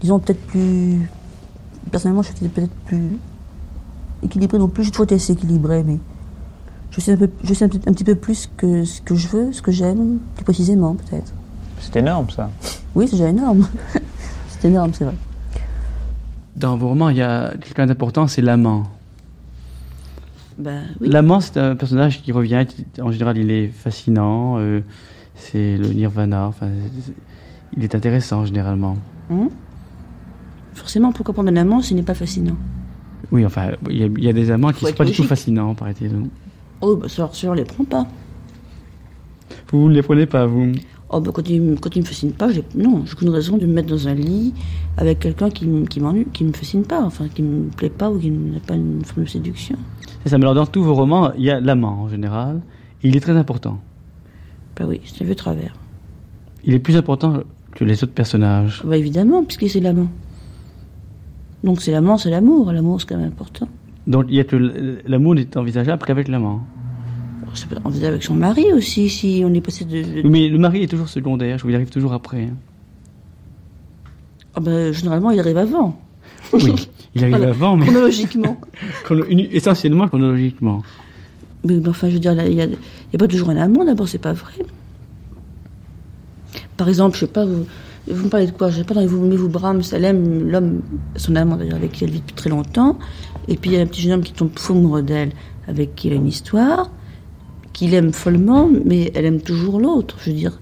[0.00, 1.08] Disons peut-être plus.
[1.90, 3.18] Personnellement, je suis peut-être plus
[4.22, 4.84] équilibré non plus.
[4.84, 5.98] J'ai toujours été assez équilibré, mais
[6.90, 9.14] je sais un, peu, je sais un, petit- un petit peu plus que ce que
[9.14, 11.32] je veux, ce que j'aime, plus précisément peut-être.
[11.80, 12.50] C'est énorme ça.
[12.94, 13.66] Oui, c'est déjà énorme.
[14.48, 15.14] c'est énorme, c'est vrai.
[16.56, 18.84] Dans vos romans, il y a quelqu'un d'important, c'est l'amant.
[20.58, 21.08] Ben oui.
[21.08, 22.66] L'amant, c'est un personnage qui revient.
[22.68, 24.58] qui- En général, il est fascinant.
[24.58, 24.80] euh,
[25.34, 26.46] c'est le nirvana.
[26.48, 26.68] Enfin,
[27.76, 28.96] il est intéressant généralement.
[29.30, 29.48] Hein?
[30.74, 32.56] Forcément, pourquoi prendre un amant s'il n'est pas fascinant?
[33.30, 35.12] Oui, enfin, il y, a- il y a des amants qui ne sont pas du
[35.12, 36.10] tout fascinants, paraît-il.
[36.80, 38.06] Oh, bah ça, on les prend pas.
[39.70, 40.72] Vous ne les prenez pas, vous?
[41.08, 43.66] Oh, bah quand il, quand il me fascine pas, j'ai- non, j'ai aucune raison de
[43.66, 44.52] me mettre dans un lit
[44.96, 48.18] avec quelqu'un qui, qui m'ennuie, qui me fascine pas, enfin, qui me plaît pas ou
[48.18, 49.76] qui n'a pas une forme de séduction.
[50.24, 52.60] C'est ça, mais alors dans tous vos romans, il y a l'amant en général.
[53.02, 53.78] Et il est très important.
[54.76, 55.74] Bah oui, c'est un vieux travers.
[56.64, 57.40] Il est plus important
[57.74, 58.82] que les autres personnages.
[58.84, 60.08] Bah évidemment, puisque c'est l'amant.
[61.64, 62.72] Donc c'est l'amant, c'est l'amour.
[62.72, 63.68] L'amour, c'est quand même important.
[64.06, 64.56] Donc il y a que
[65.06, 66.62] l'amour n'est envisageable qu'avec l'amant.
[67.54, 70.26] Ça peut être envisageable avec son mari aussi, si on est passé de.
[70.26, 72.44] Mais le mari est toujours secondaire, je vous y arrive toujours après.
[72.44, 72.56] hein.
[74.54, 75.98] Ah bah, généralement, il arrive avant,
[76.52, 77.50] Oui, il arrive Voilà.
[77.50, 78.56] avant, mais chronologiquement.
[79.52, 80.82] essentiellement chronologiquement.
[81.64, 82.66] Mais mais enfin, je veux dire, là, il n'y a,
[83.12, 84.54] il y a pas toujours un amant, d'abord, c'est pas vrai.
[86.78, 87.66] Par exemple, je sais pas, vous,
[88.08, 88.70] vous me parlez de quoi?
[88.70, 90.80] Je sais pas, dans Vous aimez vous Brahms, aime l'homme,
[91.16, 92.98] son amant d'ailleurs, avec qui elle vit depuis très longtemps.
[93.48, 95.32] Et puis il y a un petit jeune homme qui tombe fou amoureux d'elle,
[95.68, 96.90] avec qui il a une histoire,
[97.74, 100.16] qu'il aime follement, mais elle aime toujours l'autre.
[100.20, 100.58] Je veux dire,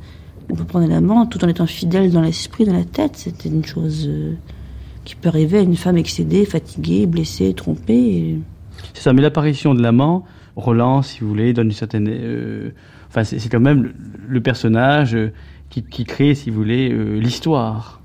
[0.50, 3.12] on peut prendre un amant tout en étant fidèle dans l'esprit, dans la tête.
[3.14, 4.34] C'est une chose euh,
[5.04, 8.38] qui peut arriver à une femme excédée, fatiguée, blessée, trompée.
[8.94, 10.24] C'est ça, mais l'apparition de l'amant,
[10.60, 12.08] Roland, si vous voulez, donne une certaine.
[12.08, 12.70] euh,
[13.08, 13.92] Enfin, c'est quand même
[14.28, 15.32] le, personnage euh,
[15.68, 18.00] qui, qui crée, si vous voulez, euh, l'histoire.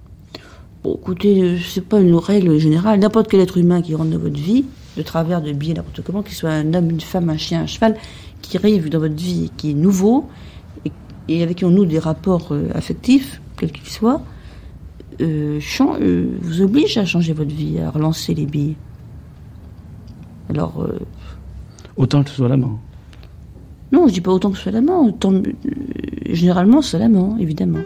[0.83, 2.99] Bon, écoutez, c'est pas une règle générale.
[2.99, 4.65] N'importe quel être humain qui rentre dans votre vie,
[4.97, 7.67] de travers, de biais, n'importe comment, qu'il soit un homme, une femme, un chien, un
[7.67, 7.95] cheval,
[8.41, 10.27] qui arrive dans votre vie, qui est nouveau,
[11.27, 14.23] et, avec qui on noue des rapports affectifs, quels qu'ils soient,
[15.19, 18.75] vous oblige à changer votre vie, à relancer les billes.
[20.49, 20.87] Alors,
[21.97, 22.79] Autant que ce soit l'amant.
[23.91, 25.05] non, je dis pas autant que ce soit l'amant.
[25.07, 25.41] autant- euh,
[26.25, 27.79] généralement, c'est l'amant, évidemment.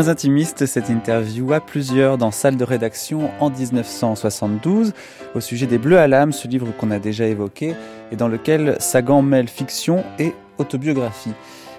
[0.00, 4.94] Moins intimiste, cette interview à plusieurs dans salle de rédaction en 1972
[5.34, 7.74] au sujet des Bleus à l'âme, ce livre qu'on a déjà évoqué
[8.10, 11.34] et dans lequel Sagan mêle fiction et autobiographie.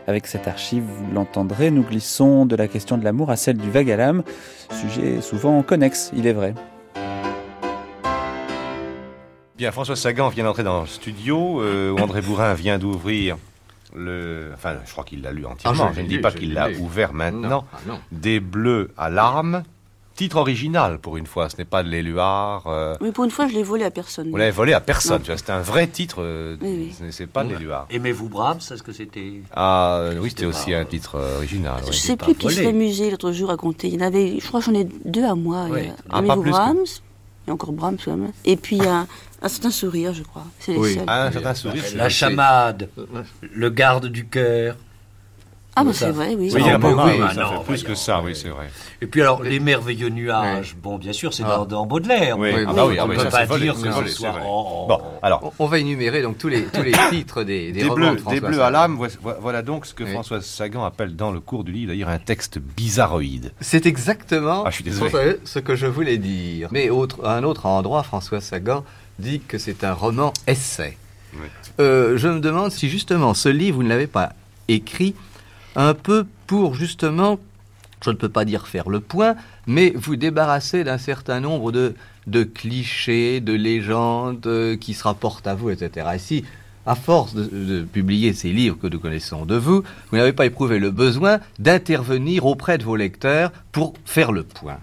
[0.05, 3.71] Avec cette archive, vous l'entendrez, nous glissons de la question de l'amour à celle du
[3.71, 4.21] vague à l'âme,
[4.69, 6.53] sujet souvent connexe, il est vrai.
[9.57, 13.37] Bien, François Sagan vient d'entrer dans le studio, euh, où André Bourrin vient d'ouvrir
[13.95, 14.51] le...
[14.53, 16.69] Enfin, je crois qu'il l'a lu entièrement, Ah, je ne dis lu, pas qu'il l'a
[16.79, 17.49] ouvert maintenant.
[17.49, 17.99] Non, ah non.
[18.11, 19.63] Des bleus à larmes,
[20.15, 22.67] titre original pour une fois, ce n'est pas de l'éluard.
[22.67, 24.29] euh, Mais pour une fois, je l'ai volé à personne.
[24.29, 26.95] vous l'avez volé à personne, tu vois, c'était un vrai titre, euh, Oui, oui.
[26.97, 27.87] ce n'est- c'est pas de l'éluard.
[27.89, 29.41] Aimez-vous Brahms Est-ce que c'était.
[29.53, 31.79] Ah euh, oui, c'était aussi pas- un titre euh, original.
[31.85, 31.95] Je oui.
[31.95, 32.55] sais plus qui volé.
[32.55, 33.87] s'est amusé l'autre jour à compter.
[33.87, 35.65] Il y en avait, je crois que j'en ai deux à moi.
[35.71, 35.89] Oui.
[36.09, 36.85] Ah, Aimez pas que- Brahms,
[37.45, 38.31] il y a encore Brahms quand même.
[38.45, 39.07] Et puis il y a un,
[39.41, 40.45] un certain sourire, je crois.
[40.59, 40.93] C'est les Oui.
[40.95, 41.03] seuls.
[41.07, 41.83] Ah, un certain sourire.
[41.85, 42.89] c'est- La chamade,
[43.41, 44.75] le garde du cœur.
[45.73, 46.51] Ah, bah c'est vrai, oui.
[46.53, 48.21] Oui, il y a Ah, pas mal, oui, ah ça non, fait plus que ça,
[48.21, 48.69] oui, c'est vrai.
[49.01, 50.75] Et puis alors, les merveilleux nuages.
[50.75, 52.37] Bon, bien sûr, c'est dans, dans Baudelaire.
[52.37, 52.51] Oui.
[52.53, 54.09] mais Ah bah oui, ah on oui, ne peut ça, pas dire que ce c'est
[54.09, 54.31] soit.
[54.31, 54.41] vrai.
[54.41, 58.11] Bon, alors, On va énumérer donc tous les, tous les titres des, des des, romans
[58.13, 58.65] bleus, de des bleus Sagan.
[58.65, 58.99] à l'âme,
[59.39, 60.11] voilà- donc ce que Oui.
[60.11, 63.53] François Sagan appelle dans le cours du livre d'ailleurs un texte bizarroïde.
[63.61, 65.09] C'est exactement Ah, je suis désolé.
[65.09, 66.67] François, ce que je voulais dire.
[66.71, 68.83] Mais autre, à un autre endroit, François Sagan
[69.19, 70.97] dit que c'est un roman essai.
[71.79, 74.33] Euh, je me demande si justement ce livre, vous ne l'avez pas
[74.67, 75.15] écrit
[75.75, 77.39] un peu pour justement,
[78.03, 79.35] je ne peux pas dire faire le point,
[79.67, 85.55] mais vous débarrasser d'un certain nombre de, clichés, de légendes euh, qui se rapportent à
[85.55, 86.17] vous, etc.
[86.31, 86.43] Et
[86.85, 90.79] à force de, publier ces livres que nous connaissons de vous, vous n'avez pas éprouvé
[90.79, 94.79] le besoin d'intervenir auprès de vos lecteurs pour faire le point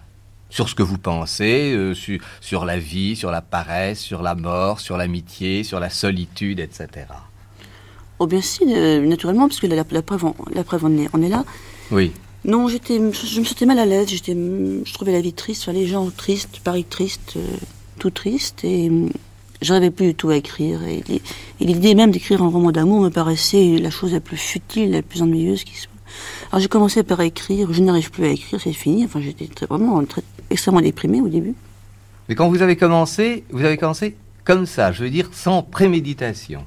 [0.51, 4.35] sur ce que vous pensez, euh, su- sur la vie, sur la paresse, sur la
[4.35, 7.07] mort, sur l'amitié, sur la solitude, etc.
[8.21, 10.97] Oh, bien si, euh, naturellement, parce que la, la- la preuve, on, la preuve on,
[10.99, 11.45] est, on est là.
[11.91, 12.13] Oui.
[12.45, 14.09] Non, j'étais, je me sentais mal à l'aise.
[14.09, 17.41] J'étais, je trouvais la vie triste, les gens tristes, Paris triste, euh,
[17.99, 19.07] tout triste, et euh,
[19.63, 20.83] j'arrivais plus du tout à écrire.
[20.85, 21.21] Et, li-
[21.61, 25.03] et l'idée même d'écrire un roman d'amour me paraissait la chose la plus futile, la
[25.03, 25.91] plus ennuyeuse qui soit.
[26.51, 27.73] Alors j'ai commencé par écrire.
[27.73, 29.05] Je n'arrive plus à écrire, c'est fini.
[29.05, 31.55] Enfin, j'étais vraiment très, extrêmement déprimée au début.
[32.29, 36.63] Mais quand vous avez commencé, vous avez commencé comme ça, je veux dire sans préméditation.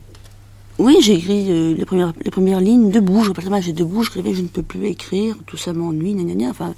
[0.79, 3.23] Oui, j'ai écrit euh, les, premières, les premières lignes debout.
[3.23, 4.03] Je mal, j'ai debout.
[4.03, 5.35] Je rêvais je ne peux plus écrire.
[5.45, 6.49] Tout ça m'ennuie, gna, gna, gna.
[6.49, 6.73] Enfin,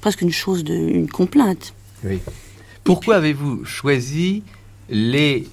[0.00, 1.74] presque une chose de, une complainte.
[2.04, 2.20] Oui.
[2.84, 4.42] Pourquoi avez-vous choisi
[4.88, 5.46] les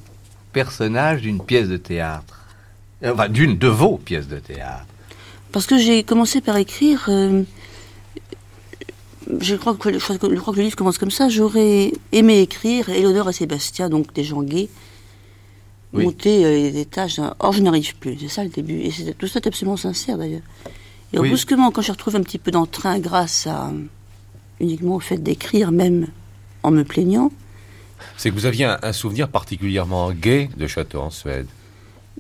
[0.54, 2.46] personnages d'une pièce de théâtre?
[3.04, 4.86] Enfin, d'une de vos pièces de théâtre?
[5.52, 7.06] Parce que j'ai commencé par écrire.
[7.10, 7.44] euh,
[9.40, 11.30] je, crois que, je, crois le livre commence comme ça.
[11.30, 14.70] J'aurais aimé écrire Éléonore et Sébastien, donc des gens gays,
[15.94, 16.04] Oui.
[16.06, 17.20] monter euh, les étages.
[17.20, 17.34] hein.
[17.40, 18.18] Or, je n'arrive plus.
[18.20, 18.80] C'est ça le début.
[18.82, 20.42] Et c'est- tout ça est absolument sincère d'ailleurs.
[21.14, 21.30] Et Oui.
[21.30, 23.72] brusquement, quand je retrouve un petit peu d'entrain grâce à
[24.60, 26.08] uniquement au fait d'écrire, même
[26.64, 27.32] en me plaignant,
[28.18, 31.48] C'est que vous aviez un, un souvenir particulièrement gai de château en Suède.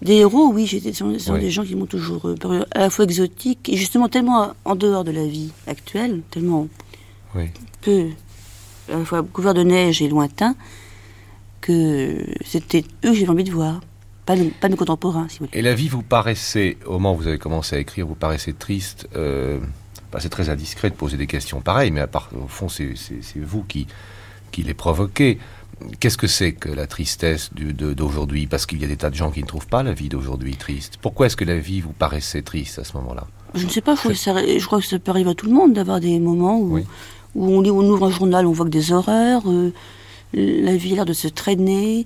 [0.01, 1.39] Des héros, oui, j'étais ce sont, ce sont Oui.
[1.41, 4.75] des gens qui m'ont toujours euh, paru à la fois exotiques et justement tellement en
[4.75, 6.67] dehors de la vie actuelle, tellement
[7.81, 8.07] peu,
[8.91, 10.55] à la fois couvert de neige et lointain,
[11.65, 13.81] que c'était eux que j'avais envie de voir,
[14.25, 15.57] pas nos, pas nos contemporains, si vous voulez.
[15.57, 18.53] Et la vie vous paraissait, au moment où vous avez commencé à écrire, vous paraissait
[18.53, 19.07] triste.
[19.15, 19.59] Euh,
[20.11, 22.93] bah, c'est très indiscret de poser des questions pareilles, mais à part, au fond, c'est
[23.37, 23.87] vous qui,
[24.51, 25.39] qui les provoquez.
[25.99, 28.47] Qu'est-ce que c'est que la tristesse d'aujourd'hui?
[28.47, 30.55] Parce qu'il y a des tas de gens qui ne trouvent pas la vie d'aujourd'hui
[30.55, 30.97] triste.
[31.01, 33.27] Pourquoi est-ce que la vie vous paraissait triste à ce moment-là?
[33.55, 35.33] Je ne sais pas, je crois, que ça, je crois que ça peut arriver à
[35.35, 36.83] tout le monde d'avoir des moments où, Oui.
[37.35, 39.71] où on lit, on ouvre un journal, on voit que des horreurs, euh,
[40.35, 42.05] la vie a l'air de se traîner,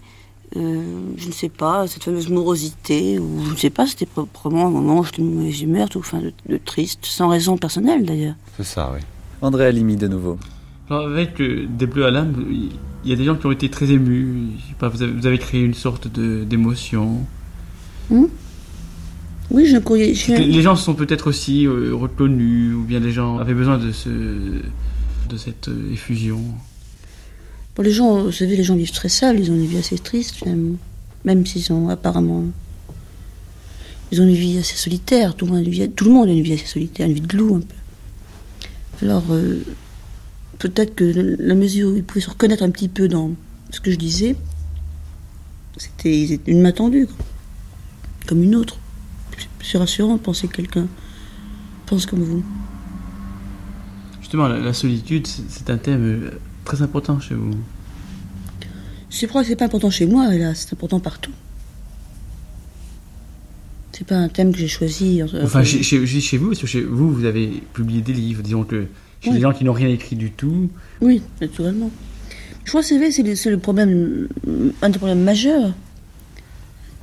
[0.55, 0.81] euh,
[1.17, 4.71] je ne sais pas, cette fameuse morosité, ou je ne sais pas, c'était probablement un
[4.71, 8.35] moment où j'étais de mauvaise humeur, tout, enfin, de, de triste, sans raison personnelle d'ailleurs.
[8.57, 9.01] C'est ça, oui.
[9.41, 10.37] André Alimi de nouveau.
[10.89, 12.33] Alors, avec euh, Des Bleus à l'âme,
[13.03, 14.27] il y a des gens qui ont été très émus.
[14.57, 17.19] Je sais pas, vous, avez, vous avez créé une sorte de- d'émotion.
[19.51, 20.13] Oui, un courrier.
[20.13, 23.37] j'ai un- Les les gens se sont peut-être aussi euh, reconnus, ou bien les gens
[23.39, 26.41] avaient besoin de, ce, de cette euh, effusion.
[27.81, 30.35] Les gens, vous savez, les gens vivent très seuls, ils ont une vie assez triste
[30.35, 30.77] finalement.
[31.23, 32.43] Même s'ils ont apparemment.
[34.11, 36.29] Ils ont une vie assez solitaire, tout le monde a une vie, tout le monde
[36.29, 39.05] a assez solitaire, une vie de loup un peu.
[39.05, 39.63] Alors, euh,
[40.57, 43.31] peut-être que la mesure où il pouvait se reconnaître un petit peu dans
[43.69, 44.35] ce que je disais,
[45.77, 47.07] c'était une main tendue,
[48.27, 48.77] comme une autre.
[49.63, 50.87] C'est rassurant de penser que quelqu'un
[51.85, 52.43] pense comme vous.
[54.19, 56.31] Justement, la, solitude, c'est c'est un thème euh,
[56.69, 57.55] très important chez vous.
[59.09, 61.31] Je crois que c'est pas important chez moi, là, c'est important partout.
[63.91, 65.21] C'est pas un thème que j'ai choisi.
[65.21, 68.01] euh, Enfin, chez, chez, je dis chez vous, parce que chez vous, vous avez publié
[68.01, 68.43] des livres.
[68.43, 68.85] Disons que
[69.21, 69.35] chez Oui.
[69.37, 70.69] les gens qui n'ont rien écrit du tout,
[71.01, 71.89] Oui, naturellement.
[72.65, 74.27] Je crois que c'est le, le problème,
[74.83, 75.73] un des problèmes majeurs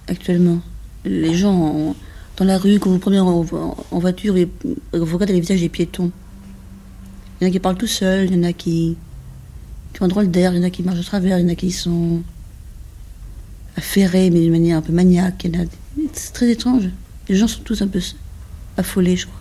[0.07, 0.61] actuellement.
[1.05, 1.97] Les gens en-
[2.37, 4.49] dans la rue, quand vous prenez en, en- en voiture et
[4.93, 6.13] vous regardez les visages des piétons,
[7.41, 8.97] il y en a qui parlent tout seuls, il y en a qui,
[9.97, 11.45] qui ont un drôle d'air, il y en a qui marchent à travers, il y
[11.47, 12.23] en a qui sont
[13.77, 15.43] affairés, mais d'une manière un peu maniaque.
[15.45, 15.67] il y en a-
[16.13, 16.91] C'est très étrange.
[17.31, 18.01] Les gens sont tous un peu
[18.77, 19.41] affolés, je crois.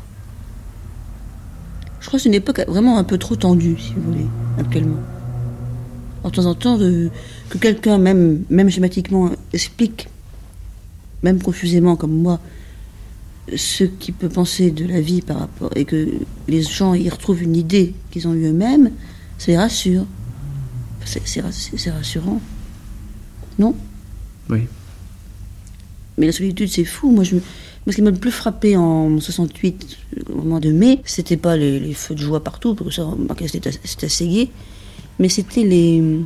[2.00, 4.26] Je crois que c'est une époque vraiment un peu trop tendue, si vous voulez,
[4.58, 5.00] actuellement.
[6.24, 7.10] En temps en temps, de-
[7.50, 10.08] que quelqu'un, même, même schématiquement, explique,
[11.22, 12.40] même confusément comme moi,
[13.58, 15.72] ce qu'il peut penser de la vie par rapport.
[15.76, 16.08] et que
[16.48, 18.92] les gens y retrouvent une idée qu'ils ont eu eux-mêmes,
[19.38, 20.06] ça les rassure.
[21.06, 22.42] C'est c'est rass- c'est rassurant.
[23.60, 23.74] Non?
[24.50, 24.62] Oui.
[26.18, 27.12] mais la solitude, c'est fou.
[27.12, 29.98] Moi, je, me- moi, ce qui m'a le plus frappé en 68,
[30.34, 33.08] au mois de mai, c'était pas les, les feux de joie partout, parce que ça,
[33.48, 34.52] c'était c'était assez gai,
[35.20, 36.22] mais c'était les.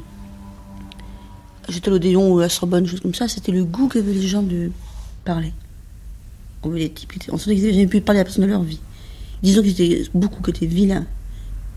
[1.70, 4.28] J'étais à l'Odéon ou à la Sorbonne, choses comme ça, c'était le goût qu'avaient les
[4.28, 4.72] gens de
[5.24, 5.54] parler.
[6.64, 8.80] On étaient- on sentait qu'ils n'avaient pu parler à personne de leur vie.
[9.44, 11.06] Disons qu'ils étaient beaucoup, qui étaient vilains,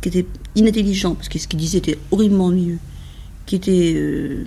[0.01, 2.79] qui étaient inintelligents, parce que ce qu'ils disaient était horriblement ennuyeux,
[3.47, 3.95] qui étaient.
[3.97, 4.45] euh,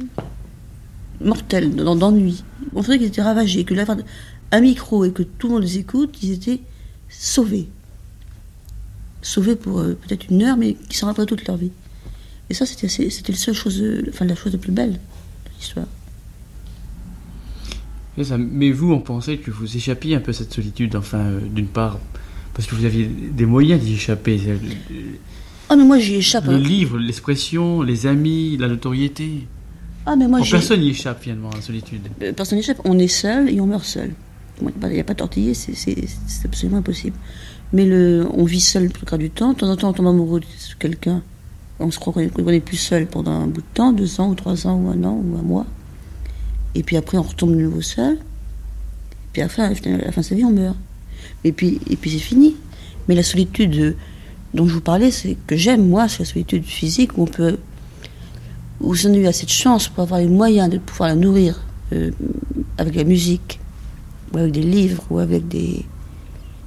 [1.22, 2.44] mortels, dans- d'ennui.
[2.74, 3.98] On sentait qu'ils étaient ravagés, que l'avoir
[4.52, 6.60] un micro et que tout le monde les écoute, ils étaient
[7.10, 7.70] sauvés.
[9.22, 11.72] Sauvés pour euh, peut-être une heure, mais qui s'en rappellent toute leur vie.
[12.50, 15.00] Et ça, c'était c'était la seule chose, la chose la plus belle de
[15.58, 15.88] l'histoire.
[18.38, 21.68] Mais vous, on pensait que vous échappiez un peu à cette solitude, enfin, euh, d'une
[21.68, 22.00] part,
[22.54, 24.40] parce que vous aviez des moyens d'y échapper.
[25.70, 26.46] Le, Ah, mais moi j'y échappe.
[26.46, 26.58] le hein.
[26.60, 29.48] livre, l'expression, les amis, la notoriété.
[30.06, 32.02] Ah, mais moi Oh, personne n'y échappe finalement à la solitude.
[32.22, 32.80] Euh, personne n'échappe.
[32.86, 34.12] On est seul et on meurt seul.
[34.62, 37.18] Il n'y a pas tortillé, c'est- c'est absolument impossible.
[37.74, 39.54] Mais le, on vit seul le plus clair du temps.
[39.54, 40.46] De temps en temps, on tombe amoureux de
[40.80, 41.22] quelqu'un.
[41.80, 44.22] On se croit qu'on est- qu'on est plus seul pendant un bout de temps, deux
[44.22, 45.66] ans ou trois ans ou un an ou un mois.
[46.76, 48.18] Et puis après, on retombe de nouveau seul.
[49.34, 50.78] Puis après, à la fin à la fin de sa vie, on meurt.
[51.44, 52.56] Et puis, et puis c'est fini.
[53.10, 53.98] Mais la solitude
[54.56, 57.58] dont je vous parlais, c'est que j'aime, moi, c'est la solitude physique où on peut.
[58.80, 61.16] où si on a eu assez de chance pour avoir les moyens de pouvoir la
[61.16, 61.62] nourrir
[61.94, 62.12] euh,
[62.78, 63.60] avec la musique,
[64.34, 65.86] ou avec des livres, ou avec des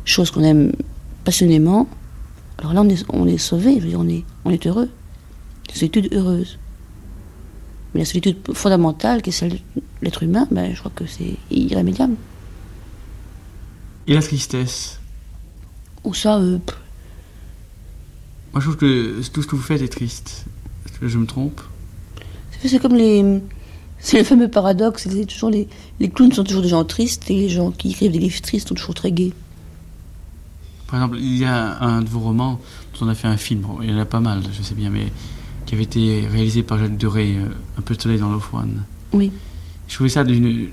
[0.05, 0.73] choses qu'on aime
[1.25, 1.89] passionnément,
[2.59, 4.91] alors là, on est, on est sauvé, je veux dire, on est, on est heureux.
[5.69, 6.59] Une solitude heureuse.
[7.95, 9.59] Mais la solitude fondamentale, qui est celle de
[10.03, 12.15] l'être humain, ben, je crois que c'est irrémédiable.
[14.07, 14.99] Et la tristesse?
[16.05, 16.59] Ou ça, euh,
[18.59, 20.45] Moi, je trouve que tout ce que vous faites est triste.
[20.85, 21.61] Est-ce que je me trompe?
[22.61, 23.41] C'est- comme les.
[24.01, 25.69] C'est le fameux paradoxe, c'est toujours les,
[26.01, 28.67] les clowns sont toujours des gens tristes et les gens qui écrivent des livres tristes
[28.67, 29.33] sont toujours très gais.
[30.89, 32.59] Par exemple, il y a un de vos romans
[32.99, 34.91] dont on a fait un film, il y en a pas mal, je sais bien,
[34.91, 35.07] mais
[35.65, 37.45] qui avait été réalisé par Jacques Doré, euh,
[37.79, 38.83] Un peu de soleil dans l'Ofouane.
[39.13, 39.31] Oui.
[39.87, 40.67] Je trouvais ça d'une.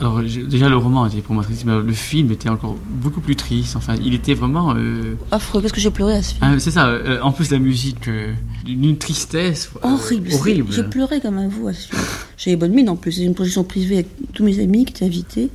[0.00, 3.36] Alors, déjà, le roman était pour moi triste, mais le film était encore beaucoup plus
[3.36, 3.76] triste.
[3.76, 4.74] Enfin, il était vraiment.
[4.74, 7.50] euh, Affreux, qu'est-ce que j'ai pleuré à ce film ah, c'est ça, euh, en plus,
[7.50, 8.32] la musique, euh,
[8.64, 9.70] d'une tristesse.
[9.82, 10.30] Horrible.
[10.30, 10.72] c'est- horrible.
[10.72, 12.00] J'ai pleuré comme un vous à ce film.
[12.38, 13.12] J'avais bonne mine en plus.
[13.12, 15.50] C'était une projection privée avec tous mes amis qui étaient invités.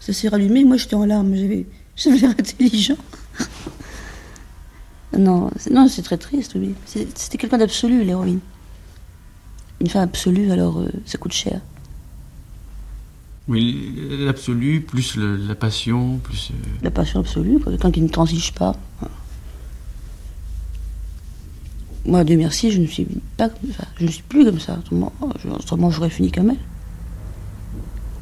[0.00, 0.64] Ça s'est rallumé.
[0.64, 1.32] Moi, j'étais en larmes.
[1.36, 1.64] J'avais,
[2.18, 2.96] l'air intelligent.
[5.16, 6.74] non, c'est, non, c'est très triste, oui.
[6.86, 8.40] C'est- C'était quelqu'un d'absolu, l'héroïne.
[9.80, 11.60] Une femme absolue, alors euh, ça coûte cher.
[13.48, 16.50] Oui, l'absolu, plus le- la passion, plus.
[16.50, 18.74] euh, La passion absolue, quelqu'un qui ne transige pas.
[22.04, 23.84] Moi, Dieu merci, je ne suis pas comme ça.
[23.98, 24.78] Je ne suis plus comme ça.
[25.50, 26.56] Autrement, j'aurais fini comme elle.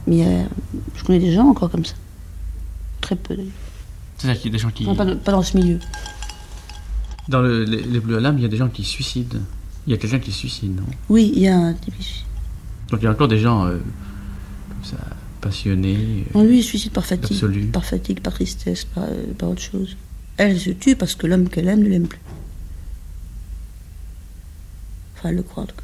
[0.06, 0.44] Mais euh,
[0.96, 1.94] je connais des gens encore comme ça.
[3.00, 3.52] Très peu d'ailleurs.
[4.18, 4.86] C'est-à-dire qu'il y a des gens qui.
[4.86, 5.78] Enfin, pas, pas dans ce milieu.
[7.28, 9.38] Dans le- les, les Bleus à l'âme, il y a des gens qui se suicident.
[9.86, 10.84] Il y a quelqu'un qui se suicide, non?
[11.10, 12.24] Oui, il y a un type qui
[12.90, 13.78] Donc il y a encore des gens euh,
[14.90, 15.06] comme ça,
[15.40, 16.24] passionnés.
[16.34, 17.70] euh, Non, lui, il se suicide par fatigue.
[17.72, 19.96] Par fatigue, par tristesse, par, euh, par autre chose.
[20.36, 22.18] Elle se tue parce que l'homme qu'elle aime ne l'aime plus.
[25.16, 25.82] Enfin, elle le croit, en.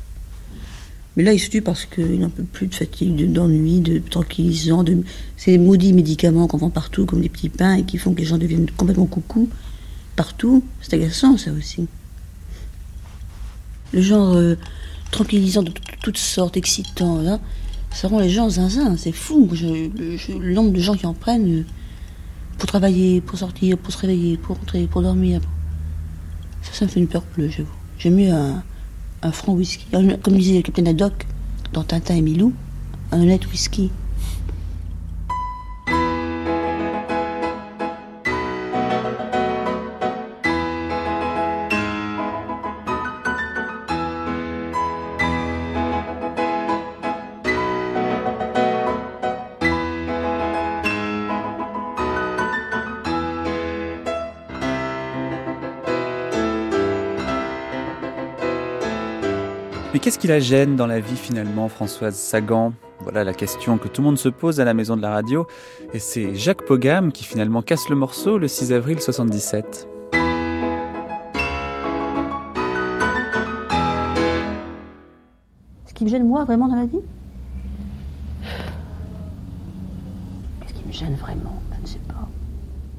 [1.17, 3.99] Mais là, il se tue parce qu'il n'en peut plus de fatigue, de- d'ennui, de,
[3.99, 5.03] tranquillisant, de
[5.37, 8.27] ces maudits médicaments qu'on vend partout, comme des petits pains, et qui font que les
[8.27, 9.49] gens deviennent complètement coucou
[10.17, 10.65] partout.
[10.83, 11.87] C'est agaçant, ça aussi.
[13.93, 14.55] le genre euh,
[15.11, 15.73] tranquillisant de
[16.03, 17.41] toutes sortes, excitant, là,
[17.93, 19.49] ça les gens zinzin, c'est fou.
[19.53, 21.65] Le nombre de gens qui en prennent euh,
[22.57, 25.41] pour travailler, pour sortir, pour se réveiller, pour rentrer, pour dormir.
[26.63, 27.69] Ça, ça me fait une peur bleue, j'avoue.
[27.99, 28.63] J'aime mieux un,
[29.23, 29.87] un franc whisky.
[29.91, 31.27] Comme disait le capitaine Haddock
[31.73, 32.53] dans Tintin et Milou,
[33.13, 33.91] un honnête whisky.
[60.01, 62.73] Qu'est-ce qui la gêne dans la vie finalement, Françoise Sagan?
[63.01, 65.47] Voilà la question que tout le monde se pose à la maison de la radio.
[65.93, 69.87] Et c'est Jacques Pogam qui finalement casse le morceau le 6 avril 77.
[75.87, 77.01] Ce qui me gêne, moi, vraiment, dans la vie?
[80.61, 82.29] Qu'est-ce qui me gêne vraiment Je ne sais pas.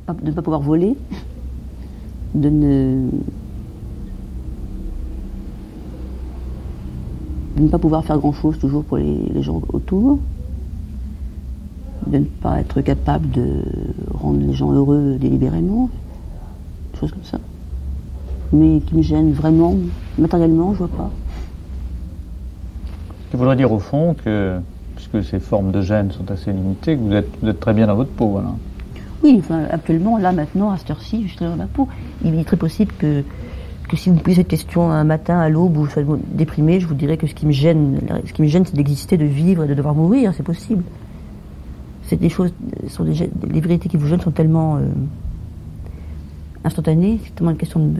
[0.08, 0.96] Pas- De ne pas pouvoir voler,
[2.36, 3.10] de ne.
[7.62, 10.20] De ne pas pouvoir faire grand-chose toujours pour les, les gens autour,
[12.08, 13.62] de ne pas être capable de
[14.14, 15.90] rendre les gens heureux délibérément,
[16.94, 17.40] des choses comme ça.
[18.52, 19.76] Mais qui me gênent vraiment,
[20.18, 21.12] matériellement, je vois pas.
[23.26, 24.60] Ce qui voudrait dire au fond que,
[24.96, 27.88] puisque ces formes de gêne sont assez limitées, que vous êtes, vous êtes très bien
[27.88, 28.28] dans votre peau.
[28.28, 28.50] Voilà.
[29.24, 31.88] Oui, enfin, actuellement, là, maintenant, à cette heure-ci, je suis dans ma peau.
[32.26, 33.24] Il est très possible que,
[33.92, 36.80] que si vous me posez cette question un matin à l'aube où je suis déprimé,
[36.80, 39.26] je vous dirais que ce qui me gêne, ce qui me gêne, c'est d'exister, de
[39.26, 40.82] vivre et de devoir mourir, c'est possible.
[42.04, 42.54] C'est des choses,
[42.88, 44.88] sont des, les vérités qui vous gênent sont tellement euh,
[46.64, 48.00] instantanées, c'est tellement une question de,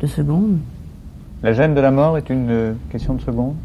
[0.00, 0.56] de secondes.
[1.42, 3.56] La gêne de la mort est une euh, question de seconde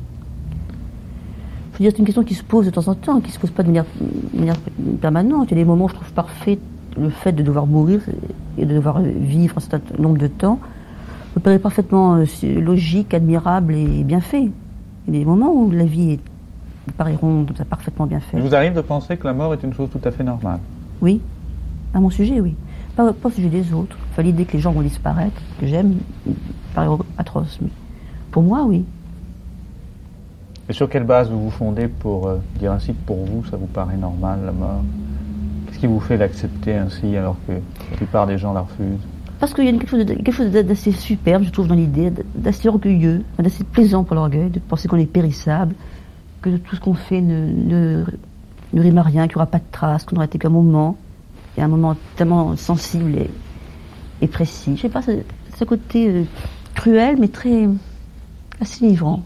[1.71, 3.39] Je veux dire, c'est une question qui se pose de temps en temps, qui se
[3.39, 4.59] pose pas de manière, de manière
[4.99, 5.47] permanente.
[5.51, 6.59] Il y a des moments où je trouve parfait
[6.97, 8.01] le fait de devoir mourir
[8.57, 10.59] et de devoir vivre un certain nombre de temps
[11.35, 12.25] me paraît parfaitement euh,
[12.61, 14.49] logique, admirable et bien fait.
[15.07, 16.19] Il y a des moments où la vie est,
[16.87, 18.39] me paraît ronde, parfaitement bien Il fait.
[18.39, 20.59] vous arrive de penser que la mort est une chose tout à fait normale
[21.01, 21.21] Oui,
[21.93, 22.55] à mon sujet, oui.
[22.95, 23.97] Pas, pas au sujet des autres.
[24.11, 26.33] Enfin, l'idée que les gens vont disparaître, que j'aime, me
[26.73, 27.57] paraît atroce.
[27.61, 27.69] Mais
[28.31, 28.85] pour moi, oui.
[30.69, 33.57] Et sur quelle base vous vous fondez pour euh, dire ainsi que pour vous, ça
[33.57, 34.81] vous paraît normal, la mort?
[35.67, 39.05] Qu'est-ce qui vous fait l'accepter ainsi alors que la plupart des gens la refusent?
[39.39, 42.11] Parce qu'il y a quelque chose de- quelque chose d'assez superbe, je trouve, dans l'idée,
[42.35, 45.75] d'assez orgueilleux, d'assez plaisant pour l'orgueil, de penser qu'on est périssable,
[46.41, 48.05] que tout ce qu'on fait ne, ne,
[48.73, 50.95] ne rime à rien, qu'il n'y aura pas de traces, qu'on n'aura été qu'un moment,
[51.57, 53.29] et un moment tellement sensible et,
[54.21, 54.75] et précis.
[54.77, 56.23] Je sais pas, ce côté euh,
[56.73, 57.67] cruel, mais très
[58.61, 59.23] assez livrant.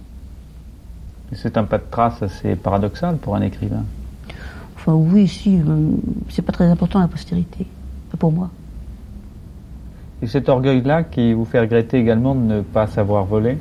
[1.33, 3.83] C'est un pas de trace assez paradoxal pour un écrivain.
[4.75, 5.91] Enfin, oui, si, euh,
[6.29, 7.67] c'est pas très important la postérité,
[8.11, 8.49] pas pour moi.
[10.21, 13.57] Et cet orgueil-là qui vous fait regretter également de ne pas savoir voler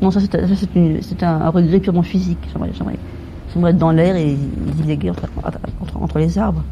[0.00, 2.38] Non, ça c'est un, un regret purement physique.
[2.52, 2.96] J'aimerais,
[3.70, 4.34] être dans l'air et
[4.76, 6.62] divaguer entre, entre, entre les arbres.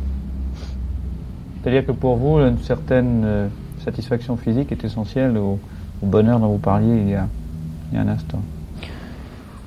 [1.63, 3.49] C'est-à-dire que pour vous, une certaine euh,
[3.85, 5.59] satisfaction physique est essentielle au,
[6.03, 7.27] au bonheur dont vous parliez il y a,
[7.93, 8.41] il y a un instant.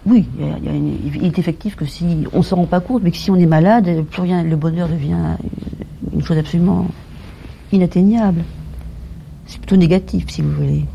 [0.05, 2.43] Oui, il, y a- il y a une- il est effectif que si on ne
[2.43, 5.17] se rend pas compte, mais que si on est malade, plus rien, le bonheur devient
[6.13, 6.85] une chose absolument
[7.71, 8.41] inatteignable.
[9.47, 10.85] C'est plutôt négatif, si vous voulez.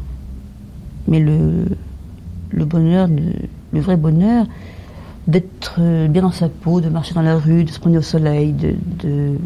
[1.08, 1.66] Mais le,
[2.50, 4.46] le bonheur, le vrai bonheur,
[5.26, 8.02] d'être euh, bien dans sa peau, de marcher dans la rue, de se promener au
[8.02, 9.36] soleil, de,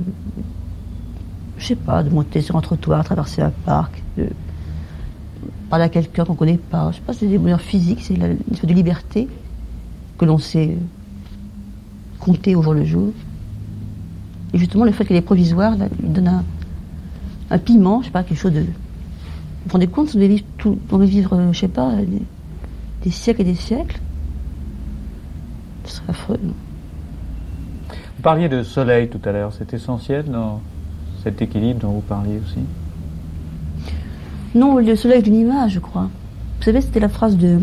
[1.59, 4.29] je sais pas, de monter sur un trottoir, traverser un parc, de
[5.69, 6.91] parler à quelqu'un qu'on connaît pas.
[6.93, 9.29] Je sais pas, c'est des bonheurs physiques, c'est une espèce de liberté
[10.19, 10.77] que l'on sait
[12.21, 13.13] compter au jour le jour.
[14.55, 16.45] Et justement, le fait qu'elle est provisoire, là, lui donne un,
[17.51, 18.65] un piment, je sais pas, quelque chose de.
[19.67, 21.91] Vous vous rendez compte, on devait vivre, tout, on devait vivre euh, je sais pas,
[21.97, 22.23] des,
[23.03, 24.01] des siècles et des siècles
[25.87, 26.39] Ce serait affreux.
[26.41, 26.55] non
[27.91, 30.61] Vous parliez de soleil tout à l'heure, c'est essentiel dans
[31.25, 32.61] cet équilibre dont vous parliez aussi?
[34.55, 36.09] Non, le soleil est une image, je crois.
[36.59, 37.59] Vous savez, c'était la phrase de.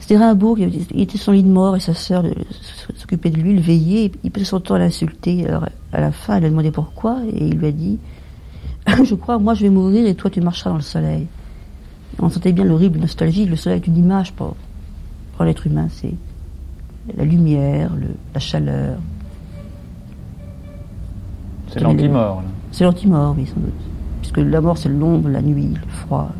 [0.00, 2.24] C'était Rimbaud, qui avait dit- il était son lit de mort et sa sœur
[2.94, 4.12] s'occupait de lui, le veillait.
[4.22, 5.46] Il passait son temps à l'insulter.
[5.48, 7.98] Alors, à la fin, elle lui a demandé pourquoi et il lui a dit
[9.04, 11.26] Je crois, moi je vais mourir et toi tu marcheras dans le soleil.
[12.18, 13.46] On sentait bien l'horrible nostalgie.
[13.46, 14.56] Le soleil est une image pour,
[15.34, 15.88] pour l'être humain.
[15.90, 16.14] C'est
[17.16, 18.98] la lumière, le- la chaleur.
[21.68, 22.36] C'est l'anti-mort.
[22.42, 22.48] là.
[22.72, 23.72] C'est l'anti-mort, oui, sans doute.
[24.20, 26.30] Puisque la mort, c'est l'ombre, la nuit, le froid,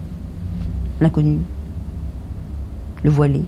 [1.01, 1.38] l'inconnu.
[3.03, 3.42] le voilé.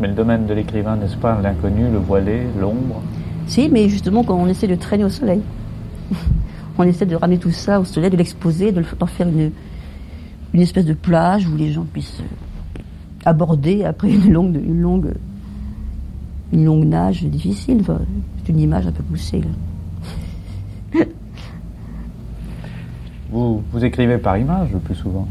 [0.00, 3.00] Mais le domaine de l'écrivain, n'est-ce pas L'inconnu, le voilé, l'ombre?
[3.46, 5.42] Si, mais justement, quand on essaie de traîner au soleil,
[6.80, 9.50] on essaie de ramener tout ça au soleil, de l'exposer, de le- d'en faire une,
[10.52, 12.80] une espèce de plage où les gens puissent euh,
[13.24, 15.14] aborder après une longue, une longue,
[16.52, 17.78] une longue nage difficile.
[17.80, 18.00] Enfin,
[18.38, 19.42] c'est une image un peu poussée.
[20.94, 21.00] Là.
[23.30, 25.28] vous, vous écrivez par image le plus souvent.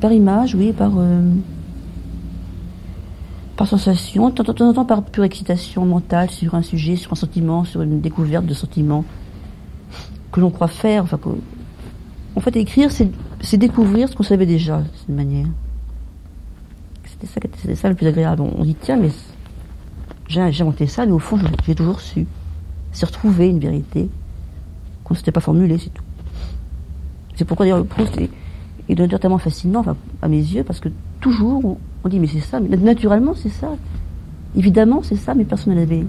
[0.00, 1.20] Par image, oui, par, euh,
[3.56, 7.12] par sensation, de de temps en temps par pure excitation mentale sur un sujet, sur
[7.12, 9.04] un sentiment, sur une découverte de sentiments
[10.38, 11.04] que l'on croit faire.
[12.36, 15.46] En fait, écrire, c'est découvrir ce qu'on savait déjà, cette manière.
[17.04, 18.42] C'était ça, ça le plus agréable.
[18.42, 19.10] On, dit, tiens, mais
[20.28, 22.26] j'ai inventé ça, mais au fond, j'ai toujours su.
[22.92, 24.08] C'est retrouver une vérité
[25.02, 26.04] qu'on ne s'était pas formulée, c'est tout.
[27.34, 28.30] C'est pourquoi d'ailleurs le Proust est,
[28.88, 29.84] est d'un tellement fascinant,
[30.22, 30.88] à mes yeux, parce que
[31.20, 33.76] toujours on, on dit mais c'est ça, mais naturellement c'est ça.
[34.56, 36.04] Évidemment c'est ça, mais personne ne l'avait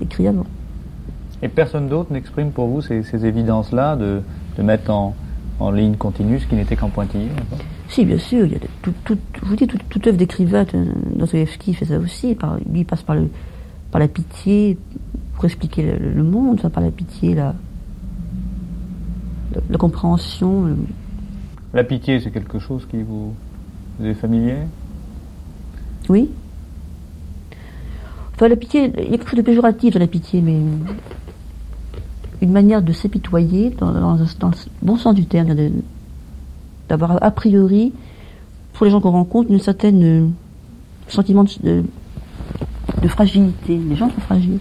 [0.00, 0.46] écrit avant.
[1.42, 4.20] Et personne d'autre n'exprime pour vous ces, ces évidences-là de,
[4.58, 5.14] de mettre en,
[5.58, 7.28] en ligne continue ce qui n'était qu'en pointillé
[7.88, 10.18] Si, bien sûr, il y a de- tout, tout, je vous dis, toute, toute œuvre
[10.18, 10.84] d'écrivain, euh,
[11.16, 12.34] Dostoevsky fait ça aussi.
[12.34, 13.30] Par, lui, il passe par, le,
[13.90, 14.76] par la pitié
[15.34, 17.54] pour expliquer le, le monde, par la pitié, la,
[19.54, 20.76] la, la compréhension.
[21.72, 23.32] La pitié, c'est quelque chose qui vous,
[23.98, 24.56] vous est familier?
[26.10, 26.28] Oui.
[28.34, 30.56] Enfin, la pitié, il y a quelque chose de péjoratif dans la pitié, mais
[32.40, 34.24] une manière de s'épitoyer, dans, le
[34.82, 35.54] bon sens du terme,
[36.88, 37.92] d'avoir a priori,
[38.72, 40.26] pour les gens qu'on rencontre, une certaine euh,
[41.08, 41.82] sentiment de, de,
[43.02, 43.76] de fragilité.
[43.76, 44.60] Les gens sont fragiles.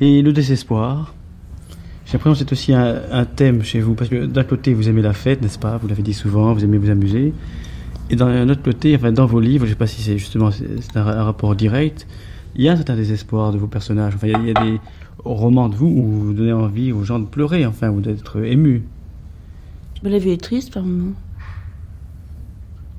[0.00, 1.14] Et le désespoir.
[2.06, 4.88] J'ai l'impression que c'est aussi un, un thème chez vous, parce que d'un côté, vous
[4.88, 5.76] aimez la fête, n'est-ce pas?
[5.76, 7.32] Vous l'avez dit souvent, vous aimez vous amuser.
[8.08, 10.50] Et d'un autre côté, enfin, dans vos livres, je ne sais pas si c'est justement
[10.50, 12.08] c'est un, un rapport direct,
[12.56, 14.14] il y a un certain désespoir de vos personnages.
[14.16, 14.80] Enfin, il y a, il y a des
[15.24, 18.82] romans de vous où vous donnez envie aux gens de pleurer, enfin, ou d'être émus.
[20.02, 21.12] Mais la vie est triste par moment.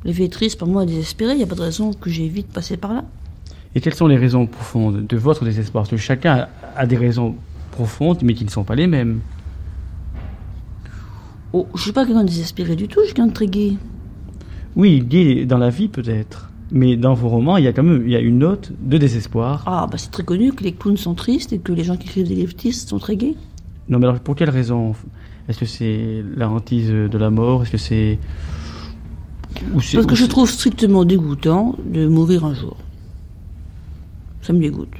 [0.05, 1.33] La vie est triste par moi, désespérée.
[1.33, 3.03] Il n'y a pas de raison que j'évite de passer par là.
[3.75, 5.83] Et quelles sont les raisons profondes de votre désespoir?
[5.83, 7.35] Parce que chacun a, a des raisons
[7.71, 9.21] profondes, mais qui ne sont pas les mêmes.
[11.53, 13.77] Oh, je suis pas quelqu'un de désespéré du tout, je suis quelqu'un de très gai.
[14.75, 18.03] Oui, gai dans la vie peut-être, mais dans vos romans, il y a quand même
[18.05, 19.63] il y a une note de désespoir.
[19.65, 22.07] Ah, bah c'est très connu que les clowns sont tristes et que les gens qui
[22.07, 23.35] écrivent des livres tristes sont très gays.
[23.89, 24.95] Non, mais alors pour quelle raison?
[25.49, 27.63] Est-ce que c'est la hantise de la mort?
[27.63, 28.19] Est-ce que c'est
[29.73, 32.77] Parce que je trouve strictement dégoûtant de mourir un jour.
[34.41, 34.93] Ça me dégoûte.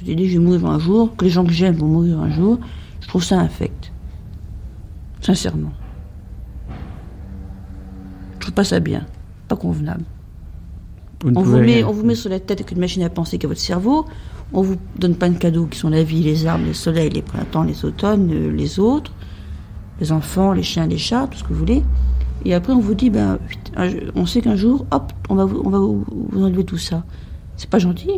[0.00, 2.30] Cette idée, je vais mourir un jour, que les gens que j'aime vont mourir un
[2.30, 2.58] jour,
[3.02, 3.92] je trouve ça infect.
[5.20, 5.72] Sincèrement.
[8.34, 9.04] Je trouve pas ça bien.
[9.46, 10.04] Pas convenable.
[11.22, 13.10] vous On vous, met, rien- on vous met sur la tête avec une machine à
[13.10, 14.06] penser qu'à votre cerveau.
[14.54, 17.20] On vous donne plein de cadeaux qui sont la vie, les arbres, les soleils, les
[17.22, 19.12] printemps, les automnes, euh, les autres,
[20.00, 21.82] les enfants, les chiens, les chats, tout ce que vous voulez.
[22.46, 23.38] Et après, on vous dit, ben,
[24.16, 27.04] on sait qu'un jour, hop, on va, vous, on va vous, vous enlever tout ça.
[27.58, 28.12] C'est pas gentil.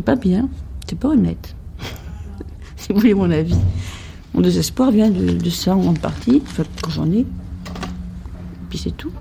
[0.00, 0.48] C'est pas bien.
[0.88, 1.54] C'est pas honnête.
[2.76, 3.58] si vous voulez mon avis.
[4.32, 7.26] Mon désespoir vient de, de ça en grande partie, enfin, quand j'en ai.
[8.70, 9.12] Puis c'est tout.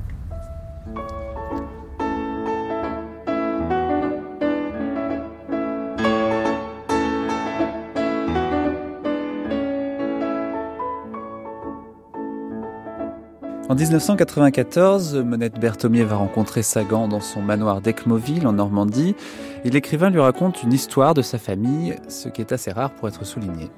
[13.69, 19.15] En 1994, Monette Berthomier va rencontrer Sagan dans son manoir d'Ecmoville en Normandie
[19.63, 23.07] et l'écrivain lui raconte une histoire de sa famille, ce qui est assez rare pour
[23.07, 23.69] être souligné.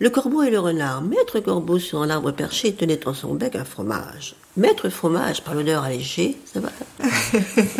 [0.00, 1.02] Le corbeau et le renard.
[1.02, 4.36] Maître corbeau sur un arbre perché tenait en son bec un fromage.
[4.56, 6.70] Maître fromage, par l'odeur alléchée, ça va.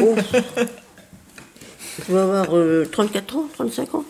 [0.01, 0.14] Oh.
[2.07, 4.05] Je dois avoir euh, 34 ans, 35 ans.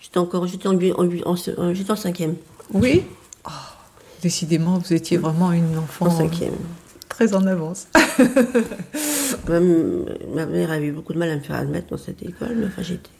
[0.00, 2.36] J'étais encore, j'étais en, huit- en, huit- en, en- j'étais en cinquième.
[2.72, 3.02] Oui?
[3.46, 3.50] Oh,
[4.22, 6.54] Décidément, vous étiez vraiment une enfant En cinquième.
[7.08, 7.88] très en avance.
[9.48, 12.54] Ma, ma mère avait eu beaucoup de mal à me faire admettre dans cette école,
[12.56, 13.10] mais enfin j'étais.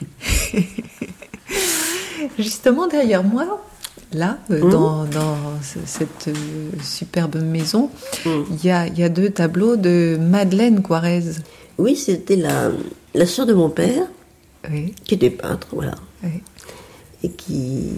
[2.38, 3.62] Justement, derrière moi,
[4.12, 4.70] là, euh, Mhm.
[4.70, 6.32] dans, dans ce- cette euh,
[6.82, 7.90] superbe maison,
[8.26, 8.44] Mhm.
[8.50, 11.22] il y, a, il y a deux tableaux de Madeleine Quarez.
[11.78, 12.70] Oui, c'était la,
[13.14, 14.06] la sœur de mon père,
[14.70, 15.94] Oui, qui était peintre, voilà.
[16.22, 16.42] oui.
[17.22, 17.90] et qui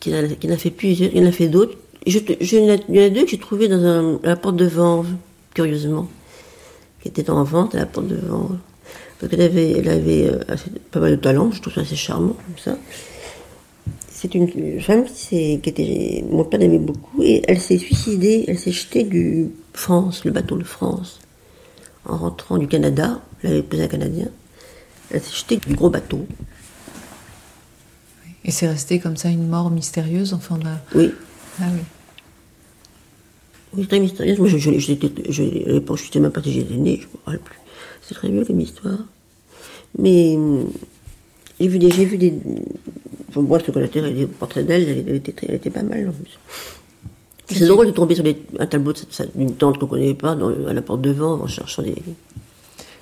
[0.00, 1.76] qui en a, qui en a fait plusieurs, il en a fait d'autres.
[2.04, 2.64] Et Je, je- il
[2.96, 5.06] y en a- deux que j'ai trouvés dans un, à la porte de Vanves,
[5.54, 6.08] curieusement,
[7.00, 8.58] qui étaient en vente à la porte de Vanves.
[9.22, 12.76] Avait, elle avait assez- pas mal de talent, je trouve ça assez charmant comme ça.
[14.10, 18.72] C'est une femme qui, était, mon père l'aimait beaucoup, et elle s'est suicidée, elle s'est
[18.72, 21.20] jetée du France, le bateau de France,
[22.04, 24.28] en rentrant du Canada, elle avait épousé un Canadien,
[25.10, 26.26] elle s'est jetée du gros bateau.
[28.44, 30.80] Et c'est resté comme ça une mort mystérieuse, enfin a...
[30.96, 31.12] Oui,
[31.60, 31.80] Ah oui.
[33.74, 34.38] Oui, très mystérieuse.
[34.38, 36.96] Moi, je, je, j'étais- je, à l'époque, je ne sais même pas si j'étais née,
[37.00, 37.58] je ne me rappelle plus.
[38.02, 38.98] C'est très vieux comme histoire.
[39.98, 40.38] Mais
[41.60, 41.90] j'ai vu des.
[41.90, 42.34] J'ai vu des
[43.36, 46.12] moi, ce a fait, des portraits d'elle, elle, elle était, elle était pas mal en
[46.12, 46.38] plus.
[47.48, 48.92] C'est drôle de tomber sur des- un tableau
[49.34, 51.94] d'une tante qu'on ne connaît pas dans, à la porte de vent en cherchant des.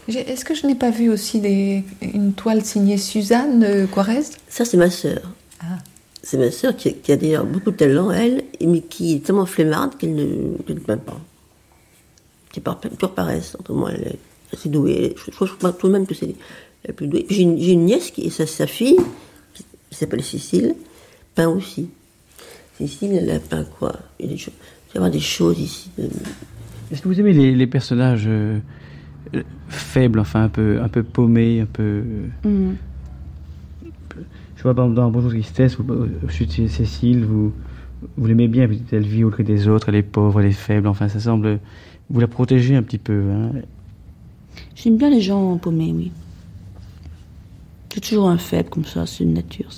[0.08, 4.22] Est-ce que je n'ai pas vu aussi des, une toile signée Suzanne euh, Quarez?
[4.48, 5.20] Ça, c'est ma sœur.
[5.60, 5.78] Ah.
[6.22, 9.46] C'est ma sœur qui, qui a d'ailleurs beaucoup de talent, elle, mais qui est tellement
[9.46, 11.20] flemmarde qu'elle ne, qu'elle ne peint pas.
[12.52, 13.56] C'est par pure paresse.
[13.58, 14.18] Autrement, elle est
[14.52, 15.14] assez douée.
[15.16, 16.34] Je, je, je trouve même que c'est
[16.84, 18.96] J'ai une, j'ai une nièce qui, et sa, sa fille,
[19.54, 20.74] qui, qui s'appelle Cécile,
[21.34, 21.88] peint aussi.
[22.78, 23.94] Cécile, elle a peint quoi?
[24.18, 24.54] Il y a des choses-
[24.94, 25.90] il y a des choses ici.
[25.98, 26.08] de-
[26.90, 28.58] Est-ce que vous aimez les, les personnages euh,
[29.34, 32.02] euh, faibles, enfin un peu, un peu paumés, un peu.
[32.44, 32.76] Mhm.
[34.56, 37.52] Je vois dans Bonjour Tristesse, vous, euh, je suis Cécile, vous,
[38.16, 40.86] vous l'aimez bien, elle vit au gré des autres, elle est pauvre, elle est faible,
[40.88, 41.60] enfin ça semble.
[42.10, 43.22] Vous la protégez un petit peu.
[43.30, 43.52] Hein.
[44.74, 46.10] J'aime bien les gens paumés, oui.
[47.92, 49.68] C'est toujours un faible comme ça, c'est une nature.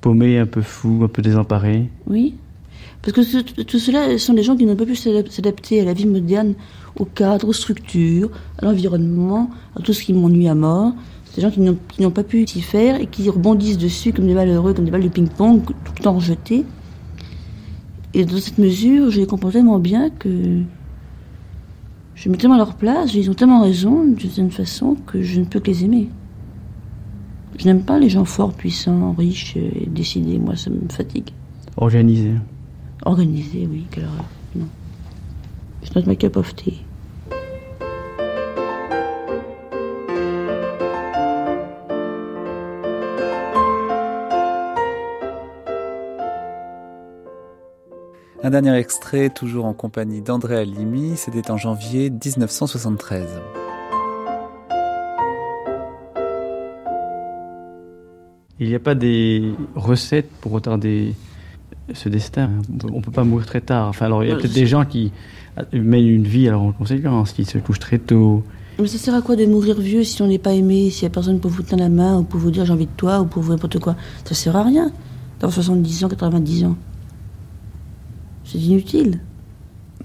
[0.00, 1.90] Paumé, un peu fou, un peu désemparé.
[2.06, 2.34] Oui.
[3.02, 5.84] Parce que ce- tout cela sont des gens qui n'ont pas pu s'adap- s'adapter à
[5.84, 6.54] la vie moderne,
[6.98, 10.92] au cadre, aux structures, à l'environnement, à tout ce qui m'ennuie à mort.
[11.26, 11.60] C'est des gens qui
[12.02, 15.02] n'ont- pas pu s'y faire et qui rebondissent dessus comme des malheureux, comme des balles
[15.02, 16.64] de ping-pong, tout le temps rejetés.
[18.14, 20.60] Et dans cette mesure, je les comprends tellement bien que
[22.14, 25.20] je me mets tellement à leur place, ils ont tellement raison, d'une certaine façon, que
[25.20, 26.08] je ne peux que les aimer.
[27.58, 30.38] Je n'aime pas les gens forts, puissants, riches et décidés.
[30.38, 31.30] Moi, ça me fatigue.
[31.76, 32.32] Organisé.
[33.04, 34.24] Organisé, oui, quelle horreur.
[34.56, 34.66] Non.
[35.82, 36.82] It's not my cup of tea.
[48.42, 53.26] Un dernier extrait, toujours en compagnie d'André Alimi, c'était en janvier 1973.
[58.64, 61.14] Il n'y a pas des recettes pour retarder
[61.92, 62.48] ce destin.
[62.90, 63.88] On ne peut pas mourir très tard.
[63.88, 65.12] Enfin, alors, il y a peut-être des gens qui
[65.74, 68.42] mènent une vie alors en conséquence, qui se couchent très tôt.
[68.78, 71.08] Mais ça sert à quoi de mourir vieux si on n'est pas aimé, s'il n'y
[71.08, 73.20] a personne pour vous tenir la main, ou pour vous dire j'ai envie de toi,
[73.20, 73.96] ou pour vous n'importe quoi?
[74.24, 74.90] Ça sert à rien
[75.40, 76.76] d'avoir 70 ans, 90 ans.
[78.44, 79.20] C'est inutile.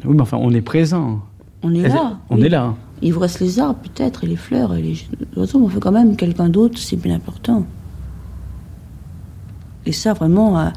[0.03, 1.21] Oui, mais enfin, on est présent.
[1.63, 2.19] On est là.
[2.29, 2.47] On oui.
[2.47, 2.75] est là?
[3.01, 4.97] Il vous reste les arbres peut-être, et les fleurs, et les
[5.37, 7.65] oiseaux, mais on fait quand même quelqu'un d'autre, c'est bien important.
[9.89, 10.69] Et ça, vraiment, euh,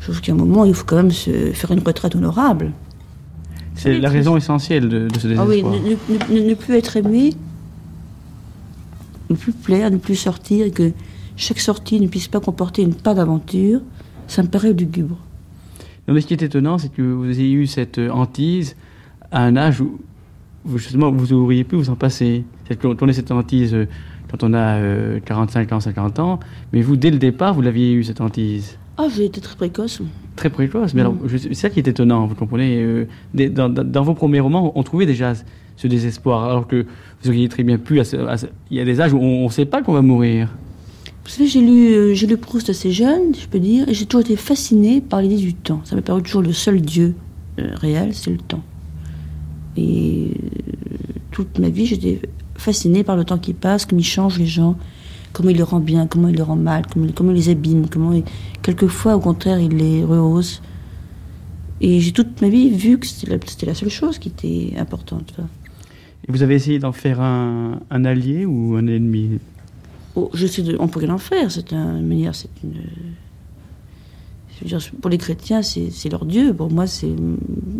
[0.00, 2.72] je trouve qu'à un moment, il faut quand même se faire une retraite honorable.
[3.74, 5.74] C'est Oui, la raison essentielle de, de ce Ah oui, désespoir.
[6.30, 7.34] ne, ne- ne- ne plus être aimé,
[9.28, 10.92] ne plus plaire, ne plus sortir, et que
[11.36, 13.80] chaque sortie ne puisse pas comporter une part d'aventure,
[14.28, 15.18] ça me paraît lugubre.
[16.08, 18.76] Non, mais ce qui est étonnant, c'est que vous ayez eu cette euh, hantise
[19.30, 19.98] à un âge où,
[20.76, 22.44] justement vous auriez pu vous en passer.
[22.82, 23.86] On a cette hantise euh,
[24.36, 26.40] quand on a euh, 45 ans, 50 ans,
[26.72, 28.76] mais vous, dès le départ, vous l'aviez eu, cette hantise?
[28.96, 30.00] Ah, j'ai été très précoce.
[30.34, 30.92] Très précoce.
[30.94, 31.06] Mais Mm.
[31.06, 32.82] alors, je- c'est ça qui est étonnant, vous comprenez.
[32.82, 35.34] euh, des- dans, vos premiers romans, on trouvait déjà
[35.76, 36.84] ce désespoir, alors que
[37.22, 38.00] vous auriez très bien pu.
[38.00, 39.92] à ce- à ce- il y a des âges où on ne sait pas qu'on
[39.92, 40.48] va mourir.
[41.24, 44.04] Vous savez, j'ai lu, euh, j'ai lu Proust assez jeune, je peux dire, et j'ai
[44.06, 45.80] toujours été fascinée par l'idée du temps.
[45.84, 47.14] Ça m'a paru toujours le seul Dieu
[47.60, 48.62] euh, réel, c'est le temps.
[49.76, 50.48] Et euh,
[51.30, 52.20] toute ma vie, j'étais
[52.56, 54.76] fascinée par le temps qui passe, comme il change les gens,
[55.32, 57.88] comment il les rend bien, comment il les rend mal, comment, comment il les abîme,
[57.88, 58.24] comment il-
[58.62, 60.62] quelquefois au contraire il les rehausse.
[61.80, 65.34] Et j'ai toute ma vie vu que c'était la, seule chose qui était importante.
[66.26, 69.38] Et vous avez essayé d'en faire un, un allié ou un ennemi?
[70.14, 71.50] Oh, je sais, de- on pourrait l'en faire.
[71.50, 72.74] C'est un, une manière, c'est une.
[74.66, 76.54] dire, pour les chrétiens, c'est c'est leur Dieu.
[76.54, 77.12] Pour moi, c'est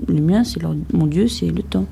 [0.08, 1.86] le mien, c'est leur- mon Dieu, c'est le temps.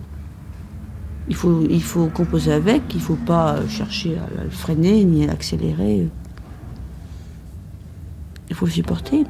[1.29, 2.83] Il faut, composer avec.
[2.95, 6.09] Il faut pas chercher à, à le freiner ni à l'accélérer.
[8.51, 9.25] Il faut le supporter.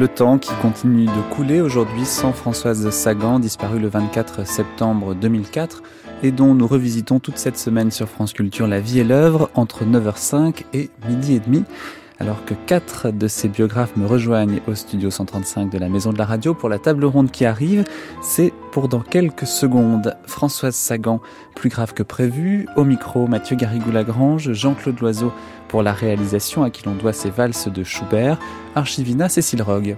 [0.00, 5.82] Le temps qui continue de couler aujourd'hui sans Françoise Sagan, disparue le 24 septembre 2004,
[6.22, 9.84] et dont nous revisitons toute cette semaine sur France Culture La vie et l'œuvre entre
[9.84, 11.64] 9h05 et midi et demi.
[12.18, 16.18] Alors que quatre de ces biographes me rejoignent au studio 135 de la Maison de
[16.18, 17.84] la Radio pour la table ronde qui arrive,
[18.22, 20.14] c'est pour dans quelques secondes.
[20.26, 21.22] Françoise Sagan,
[21.54, 25.32] plus grave que prévu, au micro Mathieu Garrigou-Lagrange, Jean-Claude Loiseau
[25.68, 28.38] pour la réalisation à qui l'on doit ces valses de Schubert,
[28.74, 29.96] Archivina Cécile Rogue.